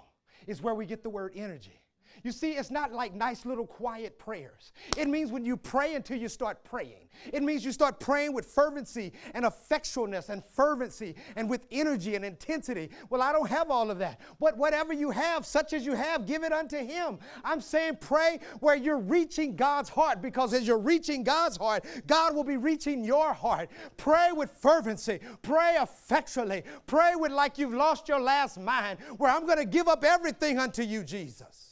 [0.47, 1.80] Is where we get the word energy.
[2.23, 4.73] You see, it's not like nice little quiet prayers.
[4.97, 7.09] It means when you pray until you start praying.
[7.33, 12.25] It means you start praying with fervency and effectualness and fervency and with energy and
[12.25, 12.91] intensity.
[13.09, 14.21] Well, I don't have all of that.
[14.39, 17.19] But whatever you have, such as you have, give it unto Him.
[17.45, 22.35] I'm saying pray where you're reaching God's heart because as you're reaching God's heart, God
[22.35, 23.71] will be reaching your heart.
[23.97, 25.21] Pray with fervency.
[25.43, 26.65] Pray effectually.
[26.87, 30.59] Pray with like you've lost your last mind, where I'm going to give up everything
[30.59, 31.70] unto you, Jesus.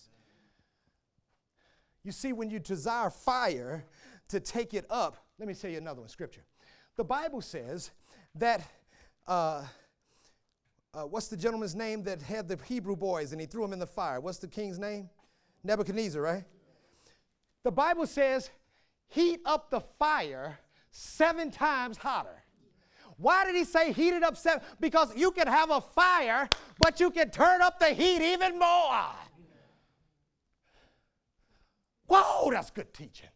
[2.08, 3.84] You see, when you desire fire
[4.28, 6.40] to take it up, let me tell you another one scripture.
[6.96, 7.90] The Bible says
[8.36, 8.62] that,
[9.26, 9.64] uh,
[10.94, 13.78] uh, what's the gentleman's name that had the Hebrew boys and he threw them in
[13.78, 14.20] the fire?
[14.20, 15.10] What's the king's name?
[15.64, 16.44] Nebuchadnezzar, right?
[17.62, 18.48] The Bible says,
[19.08, 20.58] heat up the fire
[20.90, 22.42] seven times hotter.
[23.18, 24.62] Why did he say heat it up seven?
[24.80, 26.48] Because you can have a fire,
[26.78, 29.10] but you can turn up the heat even more.
[32.08, 33.28] Whoa, that's good teaching.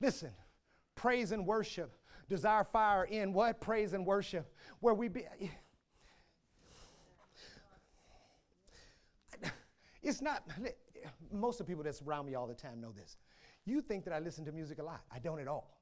[0.00, 0.30] Listen,
[0.94, 1.96] praise and worship,
[2.28, 3.60] desire fire in what?
[3.60, 4.52] Praise and worship.
[4.80, 5.24] Where we be.
[10.02, 10.44] It's not,
[11.32, 13.16] most of the people that's around me all the time know this.
[13.64, 15.00] You think that I listen to music a lot.
[15.12, 15.80] I don't at all.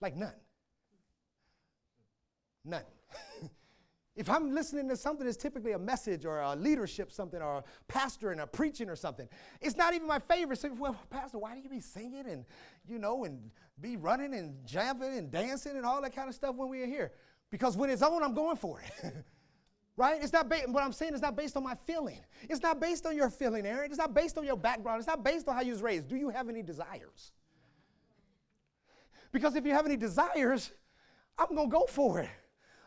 [0.00, 0.34] Like none.
[2.64, 2.82] None.
[4.14, 7.64] If I'm listening to something that's typically a message or a leadership something or a
[7.88, 9.26] pastor and a preaching or something,
[9.60, 10.58] it's not even my favorite.
[10.58, 12.44] So, well, Pastor, why do you be singing and,
[12.86, 13.50] you know, and
[13.80, 16.86] be running and jumping and dancing and all that kind of stuff when we are
[16.86, 17.12] here?
[17.50, 19.14] Because when it's on, I'm going for it.
[19.96, 20.22] right?
[20.22, 22.20] It's not ba- what I'm saying is not based on my feeling.
[22.50, 23.90] It's not based on your feeling, Aaron.
[23.90, 24.98] It's not based on your background.
[24.98, 26.08] It's not based on how you was raised.
[26.08, 27.32] Do you have any desires?
[29.32, 30.70] Because if you have any desires,
[31.38, 32.28] I'm going to go for it.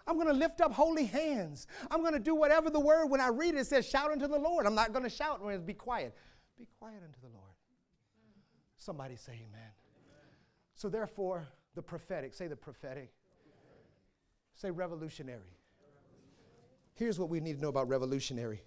[0.07, 1.67] I'm going to lift up holy hands.
[1.89, 4.37] I'm going to do whatever the word, when I read it, says, shout unto the
[4.37, 4.65] Lord.
[4.65, 6.15] I'm not going to shout be quiet.
[6.57, 7.53] Be quiet unto the Lord.
[8.77, 9.47] Somebody say amen.
[9.53, 9.71] amen.
[10.75, 13.11] So, therefore, the prophetic, say the prophetic.
[14.53, 15.57] Say revolutionary.
[16.93, 18.61] Here's what we need to know about revolutionary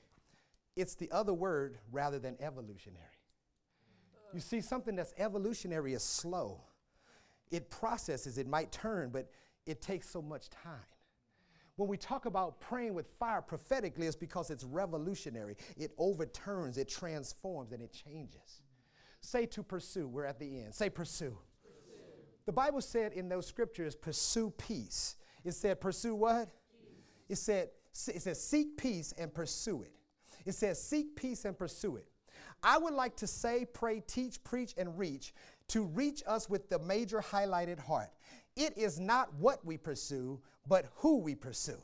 [0.76, 3.04] it's the other word rather than evolutionary.
[4.32, 6.60] You see, something that's evolutionary is slow.
[7.50, 9.28] It processes, it might turn, but
[9.66, 10.84] it takes so much time.
[11.78, 15.56] When we talk about praying with fire prophetically, it's because it's revolutionary.
[15.76, 18.62] It overturns, it transforms, and it changes.
[19.20, 20.08] Say to pursue.
[20.08, 20.74] We're at the end.
[20.74, 21.38] Say pursue.
[21.62, 22.02] pursue.
[22.46, 25.14] The Bible said in those scriptures, pursue peace.
[25.44, 26.48] It said, pursue what?
[26.48, 27.28] Peace.
[27.28, 27.68] It said,
[28.08, 29.92] it says, seek peace and pursue it.
[30.44, 32.08] It says, seek peace and pursue it.
[32.60, 35.32] I would like to say, pray, teach, preach, and reach
[35.68, 38.10] to reach us with the major highlighted heart.
[38.58, 41.80] It is not what we pursue, but who we pursue.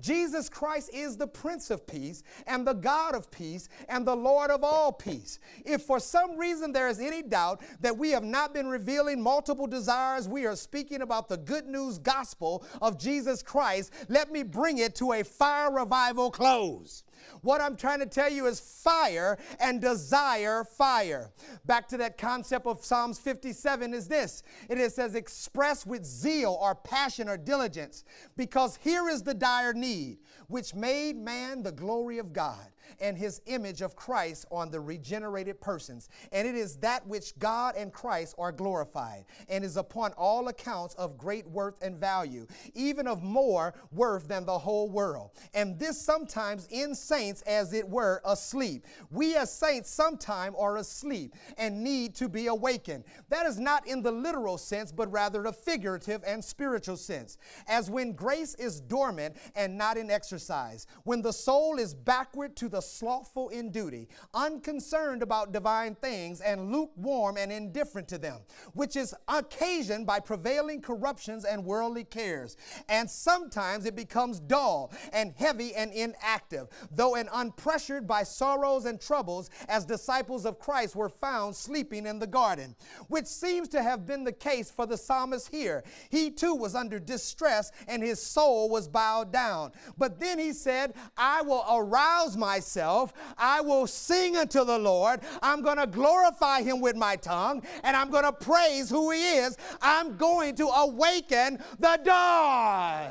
[0.00, 4.50] Jesus Christ is the Prince of Peace and the God of peace and the Lord
[4.50, 5.38] of all peace.
[5.64, 9.66] If for some reason there is any doubt that we have not been revealing multiple
[9.66, 14.78] desires, we are speaking about the good news gospel of Jesus Christ, let me bring
[14.78, 17.04] it to a fire revival close.
[17.42, 21.30] What I'm trying to tell you is fire and desire fire.
[21.64, 26.74] Back to that concept of Psalms 57 is this it says, express with zeal or
[26.74, 28.04] passion or diligence,
[28.36, 30.18] because here is the dire need,
[30.48, 35.60] which made man the glory of God and his image of Christ on the regenerated
[35.60, 36.08] persons.
[36.32, 40.94] And it is that which God and Christ are glorified, and is upon all accounts
[40.94, 45.30] of great worth and value, even of more worth than the whole world.
[45.54, 48.86] And this sometimes in saints, as it were, asleep.
[49.10, 53.04] We as saints sometimes are asleep and need to be awakened.
[53.28, 57.38] That is not in the literal sense, but rather the figurative and spiritual sense.
[57.66, 62.68] As when grace is dormant and not in exercise, when the soul is backward to
[62.68, 68.40] the slothful in duty, unconcerned about divine things, and lukewarm and indifferent to them,
[68.72, 72.56] which is occasioned by prevailing corruptions and worldly cares.
[72.88, 79.00] And sometimes it becomes dull and heavy and inactive, though and unpressured by sorrows and
[79.00, 82.74] troubles, as disciples of Christ were found sleeping in the garden,
[83.08, 85.84] which seems to have been the case for the psalmist here.
[86.10, 89.72] He too was under distress and his soul was bowed down.
[89.96, 95.62] But then he said, I will arouse myself, I will sing unto the Lord, I'm
[95.62, 99.56] going to glorify him with my tongue, and I'm going to praise who he is.
[99.80, 103.10] I'm going to awaken the dawn.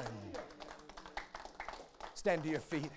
[2.13, 2.89] Stand to your feet.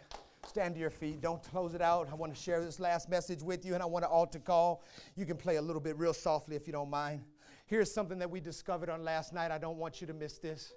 [0.46, 1.20] Stand to your feet.
[1.20, 2.08] Don't close it out.
[2.10, 4.84] I want to share this last message with you, and I want to altar call.
[5.16, 7.22] You can play a little bit real softly if you don't mind.
[7.66, 9.50] Here's something that we discovered on last night.
[9.50, 10.72] I don't want you to miss this.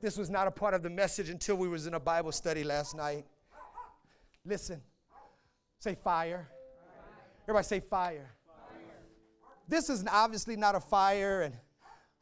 [0.00, 2.64] This was not a part of the message until we was in a Bible study
[2.64, 3.26] last night.
[4.44, 4.80] Listen.
[5.78, 6.48] Say fire.
[7.44, 8.30] Everybody say fire.
[9.68, 11.54] This is obviously not a fire, and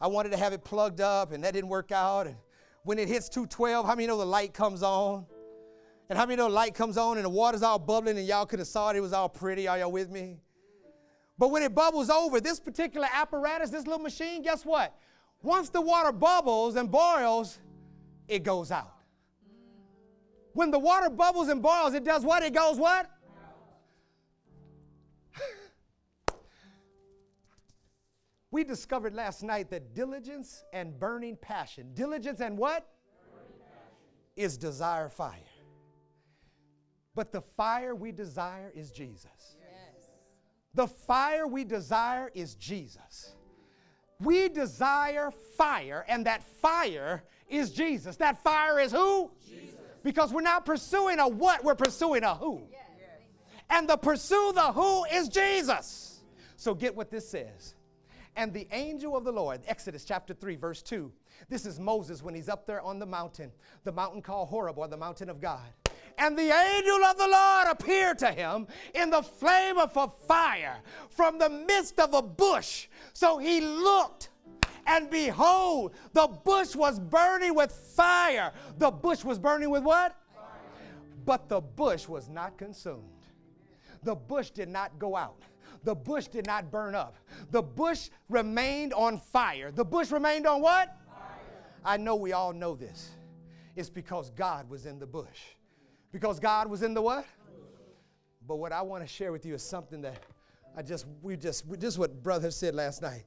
[0.01, 2.27] I wanted to have it plugged up, and that didn't work out.
[2.27, 2.37] And
[2.85, 5.27] when it hits 212, how many know the light comes on?
[6.09, 8.47] And how many know the light comes on and the water's all bubbling and y'all
[8.47, 9.69] could have saw it, it was all pretty.
[9.69, 10.41] Are y'all with me?
[11.37, 14.95] But when it bubbles over, this particular apparatus, this little machine, guess what?
[15.43, 17.59] Once the water bubbles and boils,
[18.27, 18.97] it goes out.
[20.59, 22.42] When the water bubbles and boils, it does what?
[22.42, 23.09] It goes what?
[28.50, 32.88] we discovered last night that diligence and burning passion, diligence and what?
[34.34, 35.38] Is desire fire.
[37.14, 39.54] But the fire we desire is Jesus.
[39.61, 40.09] Yes.
[40.74, 43.36] The fire we desire is Jesus.
[44.18, 48.16] We desire fire, and that fire is Jesus.
[48.16, 49.30] That fire is who?
[49.48, 49.78] Jesus.
[50.09, 52.62] Because we're not pursuing a what, we're pursuing a who.
[52.70, 52.80] Yes.
[53.68, 56.20] And the pursue the who is Jesus.
[56.56, 57.74] So get what this says.
[58.34, 61.12] And the angel of the Lord, Exodus chapter 3, verse 2.
[61.50, 63.52] This is Moses when he's up there on the mountain,
[63.84, 65.68] the mountain called Horeb or the mountain of God.
[66.16, 70.78] And the angel of the Lord appeared to him in the flame of a fire
[71.11, 72.88] from the midst of a bush.
[73.12, 74.30] So he looked
[74.89, 78.53] and behold, the bush was burning with fire.
[78.78, 80.16] The bush was burning with what?
[81.24, 83.05] But the bush was not consumed.
[84.03, 85.43] The bush did not go out.
[85.84, 87.16] The bush did not burn up.
[87.51, 89.70] The bush remained on fire.
[89.70, 90.97] The bush remained on what?
[91.07, 91.26] Fire.
[91.84, 93.11] I know we all know this.
[93.76, 95.41] It's because God was in the bush.
[96.11, 97.26] Because God was in the what?
[98.47, 100.22] But what I want to share with you is something that
[100.74, 103.24] I just, we just, we, just what brother said last night.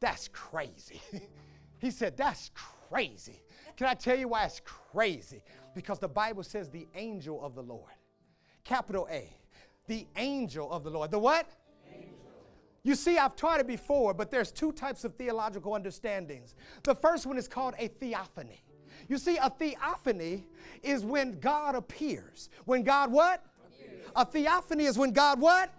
[0.00, 1.00] That's crazy.
[1.78, 3.42] he said, That's crazy.
[3.76, 5.42] Can I tell you why it's crazy?
[5.74, 7.92] Because the Bible says the angel of the Lord.
[8.64, 9.32] Capital A.
[9.86, 11.10] The angel of the Lord.
[11.10, 11.48] The what?
[12.82, 16.54] You see, I've taught it before, but there's two types of theological understandings.
[16.84, 18.62] The first one is called a theophany.
[19.08, 20.46] You see, a theophany
[20.82, 22.48] is when God appears.
[22.64, 23.44] When God what?
[23.66, 24.10] Appears.
[24.16, 25.70] A theophany is when God what?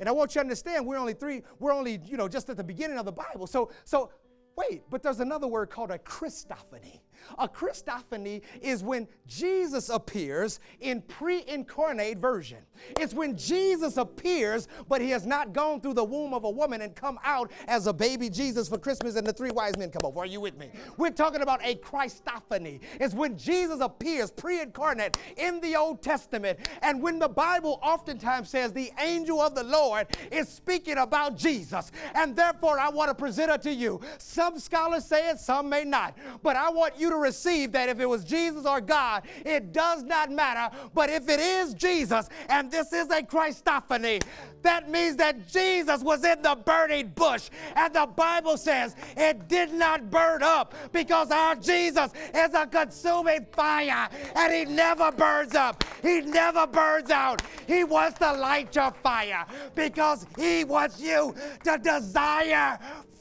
[0.00, 2.56] And I want you to understand we're only three, we're only, you know, just at
[2.56, 3.46] the beginning of the Bible.
[3.46, 4.10] So, so
[4.58, 7.00] wait, but there's another word called a Christophany.
[7.38, 12.58] A Christophany is when Jesus appears in pre incarnate version.
[12.98, 16.80] It's when Jesus appears, but he has not gone through the womb of a woman
[16.80, 20.02] and come out as a baby Jesus for Christmas and the three wise men come
[20.04, 20.20] over.
[20.20, 20.70] Are you with me?
[20.96, 22.80] We're talking about a Christophany.
[23.00, 26.58] It's when Jesus appears pre incarnate in the Old Testament.
[26.82, 31.90] And when the Bible oftentimes says the angel of the Lord is speaking about Jesus.
[32.14, 34.00] And therefore, I want to present it to you.
[34.18, 36.16] Some scholars say it, some may not.
[36.42, 40.02] But I want you to receive that if it was Jesus or God, it does
[40.02, 40.74] not matter.
[40.94, 44.22] But if it is Jesus and this is a Christophany,
[44.62, 47.48] that means that Jesus was in the burning bush.
[47.76, 53.46] And the Bible says it did not burn up because our Jesus is a consuming
[53.52, 55.84] fire and he never burns up.
[56.02, 57.42] He never burns out.
[57.66, 62.78] He wants to light your fire because he wants you to desire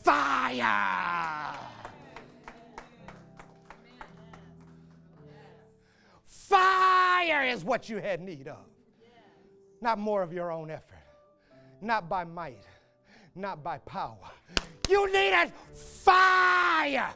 [0.08, 1.54] fire.
[6.24, 8.66] Fire is what you had need of.
[9.82, 11.04] Not more of your own effort,
[11.82, 12.64] not by might,
[13.36, 14.32] not by power.
[14.90, 17.12] You needed fire.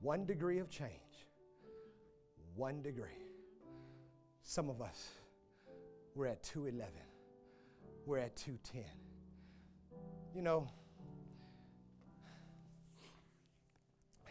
[0.00, 0.90] One degree of change.
[2.56, 3.10] One degree.
[4.42, 5.10] Some of us,
[6.14, 6.92] we're at 211.
[8.06, 8.84] We're at 210.
[10.34, 10.68] You know,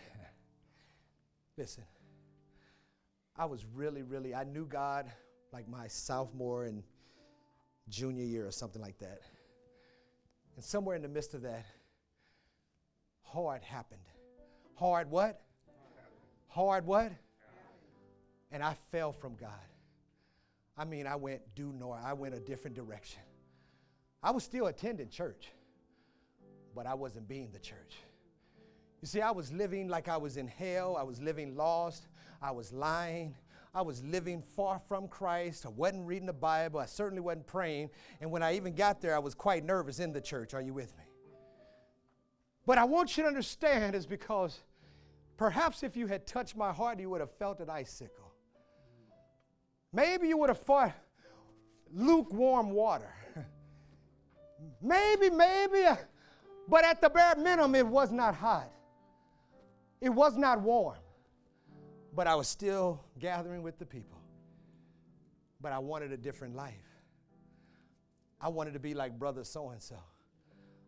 [1.57, 1.83] Listen,
[3.35, 5.11] I was really, really, I knew God
[5.51, 6.83] like my sophomore and
[7.89, 9.21] junior year or something like that.
[10.55, 11.65] And somewhere in the midst of that,
[13.23, 14.01] hard happened.
[14.75, 15.41] Hard what?
[16.47, 17.11] Hard what?
[18.51, 19.49] And I fell from God.
[20.77, 22.01] I mean, I went due north.
[22.03, 23.21] I went a different direction.
[24.23, 25.49] I was still attending church,
[26.75, 27.97] but I wasn't being the church.
[29.01, 30.95] You see, I was living like I was in hell.
[30.95, 32.07] I was living lost.
[32.41, 33.35] I was lying.
[33.73, 35.65] I was living far from Christ.
[35.65, 36.79] I wasn't reading the Bible.
[36.79, 37.89] I certainly wasn't praying.
[38.19, 40.53] And when I even got there, I was quite nervous in the church.
[40.53, 41.03] Are you with me?
[42.65, 44.59] But I want you to understand is because
[45.37, 48.30] perhaps if you had touched my heart, you would have felt an icicle.
[49.93, 50.93] Maybe you would have fought
[51.93, 53.13] lukewarm water.
[54.81, 55.83] maybe, maybe,
[56.67, 58.71] but at the bare minimum, it was not hot.
[59.99, 60.97] It was not warm,
[62.15, 64.17] but I was still gathering with the people.
[65.59, 66.73] But I wanted a different life.
[68.39, 69.97] I wanted to be like brother so and so.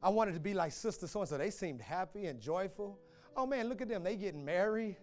[0.02, 1.38] I wanted to be like sister so and so.
[1.38, 3.00] They seemed happy and joyful.
[3.38, 4.04] Oh man, look at them.
[4.04, 4.98] They getting married.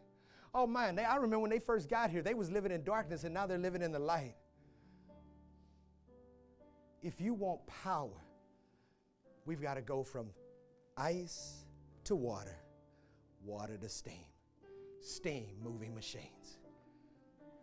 [0.52, 3.24] Oh man, they, I remember when they first got here, they was living in darkness
[3.24, 4.34] and now they're living in the light.
[7.02, 8.24] If you want power,
[9.46, 10.30] we've got to go from
[10.96, 11.64] ice
[12.04, 12.56] to water
[13.44, 14.26] water to steam,
[15.00, 16.58] steam moving machines.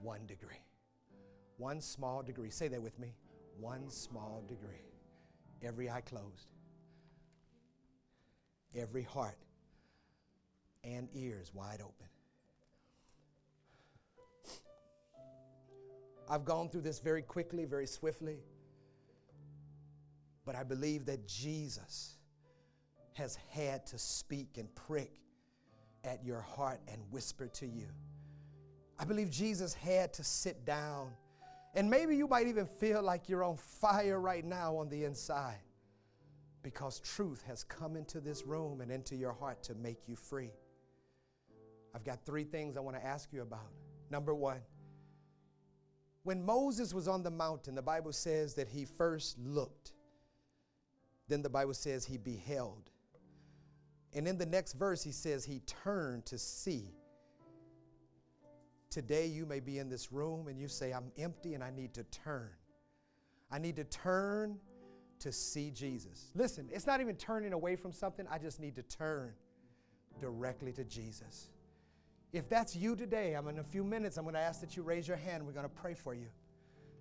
[0.02, 0.64] One degree.
[1.58, 2.50] One small degree.
[2.50, 3.16] Say that with me.
[3.60, 4.86] One small degree.
[5.64, 6.52] Every eye closed,
[8.76, 9.40] every heart
[10.84, 12.08] and ears wide open.
[16.30, 18.40] I've gone through this very quickly, very swiftly,
[20.46, 22.18] but I believe that Jesus
[23.14, 25.22] has had to speak and prick
[26.04, 27.88] at your heart and whisper to you.
[29.00, 31.12] I believe Jesus had to sit down.
[31.76, 35.60] And maybe you might even feel like you're on fire right now on the inside
[36.64, 40.52] because truth has come into this room and into your heart to make you free.
[41.94, 43.72] I've got three things I want to ask you about.
[44.10, 44.62] Number one,
[46.28, 49.94] when Moses was on the mountain, the Bible says that he first looked.
[51.30, 52.92] Then the Bible says he beheld.
[54.14, 56.94] And in the next verse, he says he turned to see.
[58.90, 61.94] Today, you may be in this room and you say, I'm empty and I need
[61.94, 62.50] to turn.
[63.50, 64.58] I need to turn
[65.20, 66.32] to see Jesus.
[66.36, 69.32] Listen, it's not even turning away from something, I just need to turn
[70.20, 71.48] directly to Jesus.
[72.34, 74.84] If that's you today, I'm in a few minutes, I'm going to ask that you
[74.84, 75.46] raise your hand.
[75.46, 76.28] We're going to pray for you.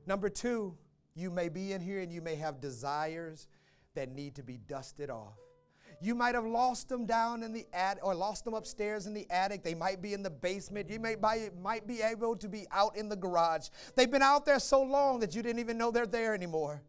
[0.06, 0.76] Number two,
[1.14, 3.48] you may be in here and you may have desires
[3.94, 5.38] that need to be dusted off.
[6.00, 9.26] You might have lost them down in the attic or lost them upstairs in the
[9.30, 9.64] attic.
[9.64, 10.90] They might be in the basement.
[10.90, 13.68] You may buy, might be able to be out in the garage.
[13.94, 16.82] They've been out there so long that you didn't even know they're there anymore.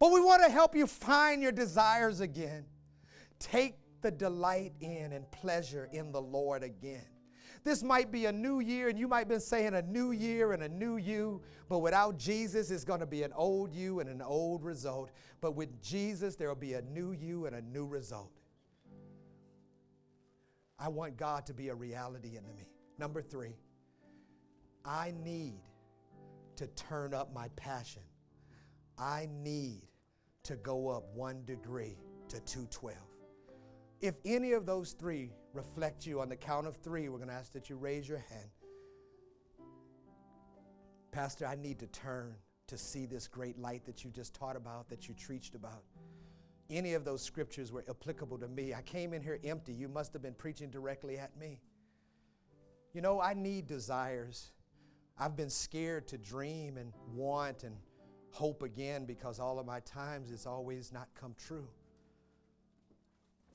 [0.00, 2.66] But we want to help you find your desires again.
[3.38, 7.06] Take the delight in and pleasure in the Lord again.
[7.64, 10.52] This might be a new year, and you might have been saying a new year
[10.52, 14.10] and a new you, but without Jesus, it's going to be an old you and
[14.10, 15.10] an old result.
[15.40, 18.32] But with Jesus, there will be a new you and a new result.
[20.78, 22.68] I want God to be a reality in me.
[22.98, 23.56] Number three,
[24.84, 25.62] I need
[26.56, 28.02] to turn up my passion.
[28.98, 29.80] I need
[30.42, 31.96] to go up one degree
[32.28, 32.98] to 212.
[34.02, 37.34] If any of those three reflect you on the count of three, we're going to
[37.34, 38.50] ask that you raise your hand.
[41.12, 42.34] Pastor, I need to turn
[42.66, 45.84] to see this great light that you just taught about, that you preached about.
[46.70, 48.74] Any of those scriptures were applicable to me.
[48.74, 49.72] I came in here empty.
[49.72, 51.60] You must have been preaching directly at me.
[52.92, 54.50] You know, I need desires.
[55.18, 57.76] I've been scared to dream and want and
[58.30, 61.68] hope again because all of my times it's always not come true.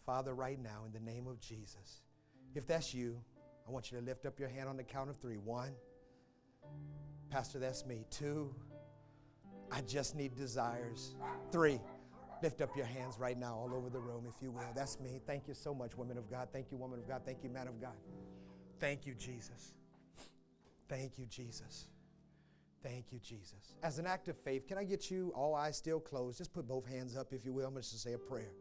[0.09, 2.01] Father, right now, in the name of Jesus,
[2.55, 3.21] if that's you,
[3.67, 5.37] I want you to lift up your hand on the count of three.
[5.37, 5.69] One,
[7.29, 8.05] Pastor, that's me.
[8.09, 8.51] Two,
[9.71, 11.13] I just need desires.
[11.51, 11.79] Three,
[12.41, 14.63] lift up your hands right now all over the room, if you will.
[14.75, 15.21] That's me.
[15.27, 16.47] Thank you so much, women of God.
[16.51, 17.21] Thank you, woman of God.
[17.23, 17.93] Thank you, man of God.
[18.79, 19.75] Thank you, Jesus.
[20.87, 21.85] Thank you, Jesus.
[22.81, 23.75] Thank you, Jesus.
[23.83, 26.39] As an act of faith, can I get you, all eyes still closed?
[26.39, 27.67] Just put both hands up, if you will.
[27.67, 28.53] I'm going to say a prayer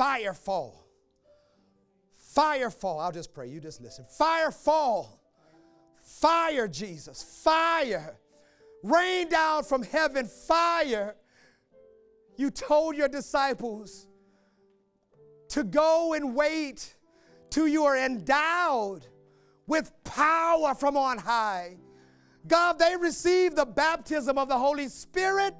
[0.00, 0.86] fire fall.
[2.14, 3.00] Fire fall.
[3.00, 3.48] I'll just pray.
[3.50, 4.06] You just listen.
[4.08, 5.20] Fire fall.
[6.02, 7.22] Fire, Jesus.
[7.22, 8.16] Fire.
[8.82, 10.24] Rain down from heaven.
[10.24, 11.16] Fire.
[12.38, 14.06] You told your disciples
[15.50, 16.94] to go and wait
[17.50, 19.06] till you are endowed
[19.66, 21.76] with power from on high.
[22.48, 25.54] God, they received the baptism of the Holy Spirit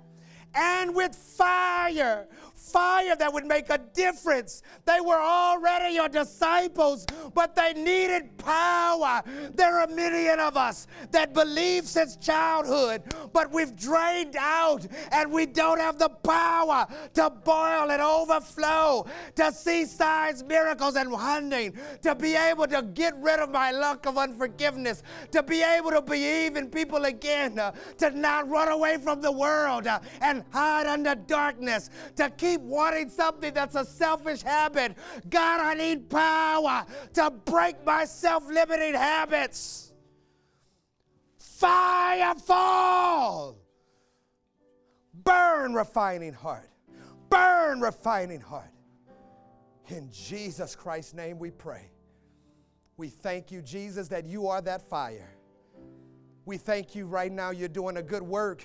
[0.55, 2.27] and with fire.
[2.61, 4.63] Fire that would make a difference.
[4.85, 8.80] They were already your disciples, but they needed power.
[9.55, 13.03] There are a million of us that believe since childhood,
[13.33, 19.07] but we've drained out and we don't have the power to boil and overflow,
[19.37, 24.07] to see signs, miracles, and wondering, to be able to get rid of my luck
[24.07, 25.03] of unforgiveness,
[25.33, 29.33] to be able to believe in people again, uh, to not run away from the
[29.33, 34.97] world uh, and hide under darkness, to keep wanting something that's a selfish habit.
[35.29, 39.93] God, I need power to break my self limiting habits.
[41.39, 43.59] Fire fall.
[45.13, 46.71] Burn, refining heart.
[47.29, 48.73] Burn, refining heart.
[49.89, 51.91] In Jesus Christ's name we pray.
[52.97, 55.31] We thank you, Jesus, that you are that fire.
[56.45, 58.65] We thank you right now, you're doing a good work.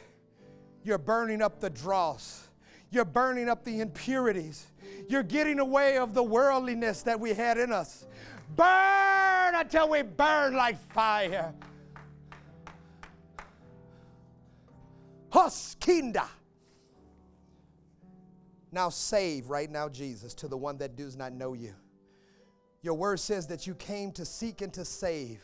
[0.84, 2.48] You're burning up the dross.
[2.92, 4.68] You're burning up the impurities.
[5.10, 8.06] You're getting away of the worldliness that we had in us.
[8.56, 11.54] Burn until we burn like fire.
[15.32, 16.28] Hoskinda.
[18.72, 21.74] Now save right now, Jesus, to the one that does not know you.
[22.82, 25.42] Your word says that you came to seek and to save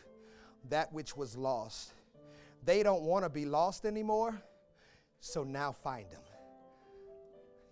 [0.68, 1.92] that which was lost.
[2.64, 4.40] They don't want to be lost anymore,
[5.20, 6.20] so now find them.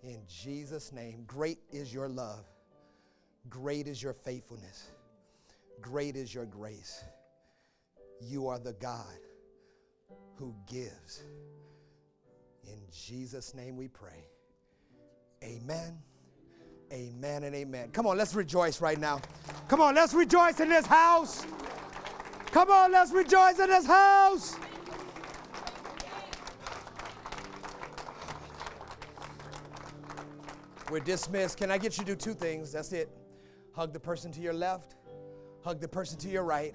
[0.03, 2.45] In Jesus' name, great is your love,
[3.49, 4.91] great is your faithfulness,
[5.81, 7.03] great is your grace.
[8.21, 9.17] You are the God
[10.35, 11.23] who gives.
[12.63, 14.27] In Jesus' name we pray.
[15.43, 15.97] Amen.
[16.93, 17.89] Amen and amen.
[17.91, 19.21] Come on, let's rejoice right now.
[19.67, 21.45] Come on, let's rejoice in this house.
[22.47, 24.55] Come on, let's rejoice in this house.
[30.91, 31.57] We're dismissed.
[31.57, 32.73] Can I get you to do two things?
[32.73, 33.09] That's it.
[33.73, 34.95] Hug the person to your left,
[35.63, 36.73] hug the person to your right,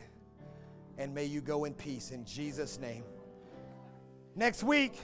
[0.98, 3.04] and may you go in peace in Jesus' name.
[4.34, 4.98] Next week,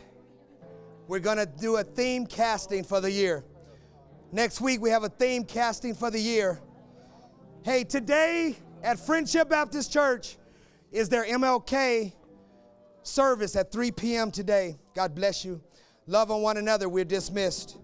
[1.09, 3.45] we're going to do a theme casting for the year.
[4.31, 6.61] Next week, we have a theme casting for the year.
[7.65, 10.37] Hey, today at Friendship Baptist Church
[10.91, 12.13] is their MLK
[13.03, 14.31] service at 3 p.m.
[14.31, 14.79] today.
[14.95, 15.61] God bless you.
[16.07, 16.89] Love on one another.
[16.89, 17.79] We're dismissed.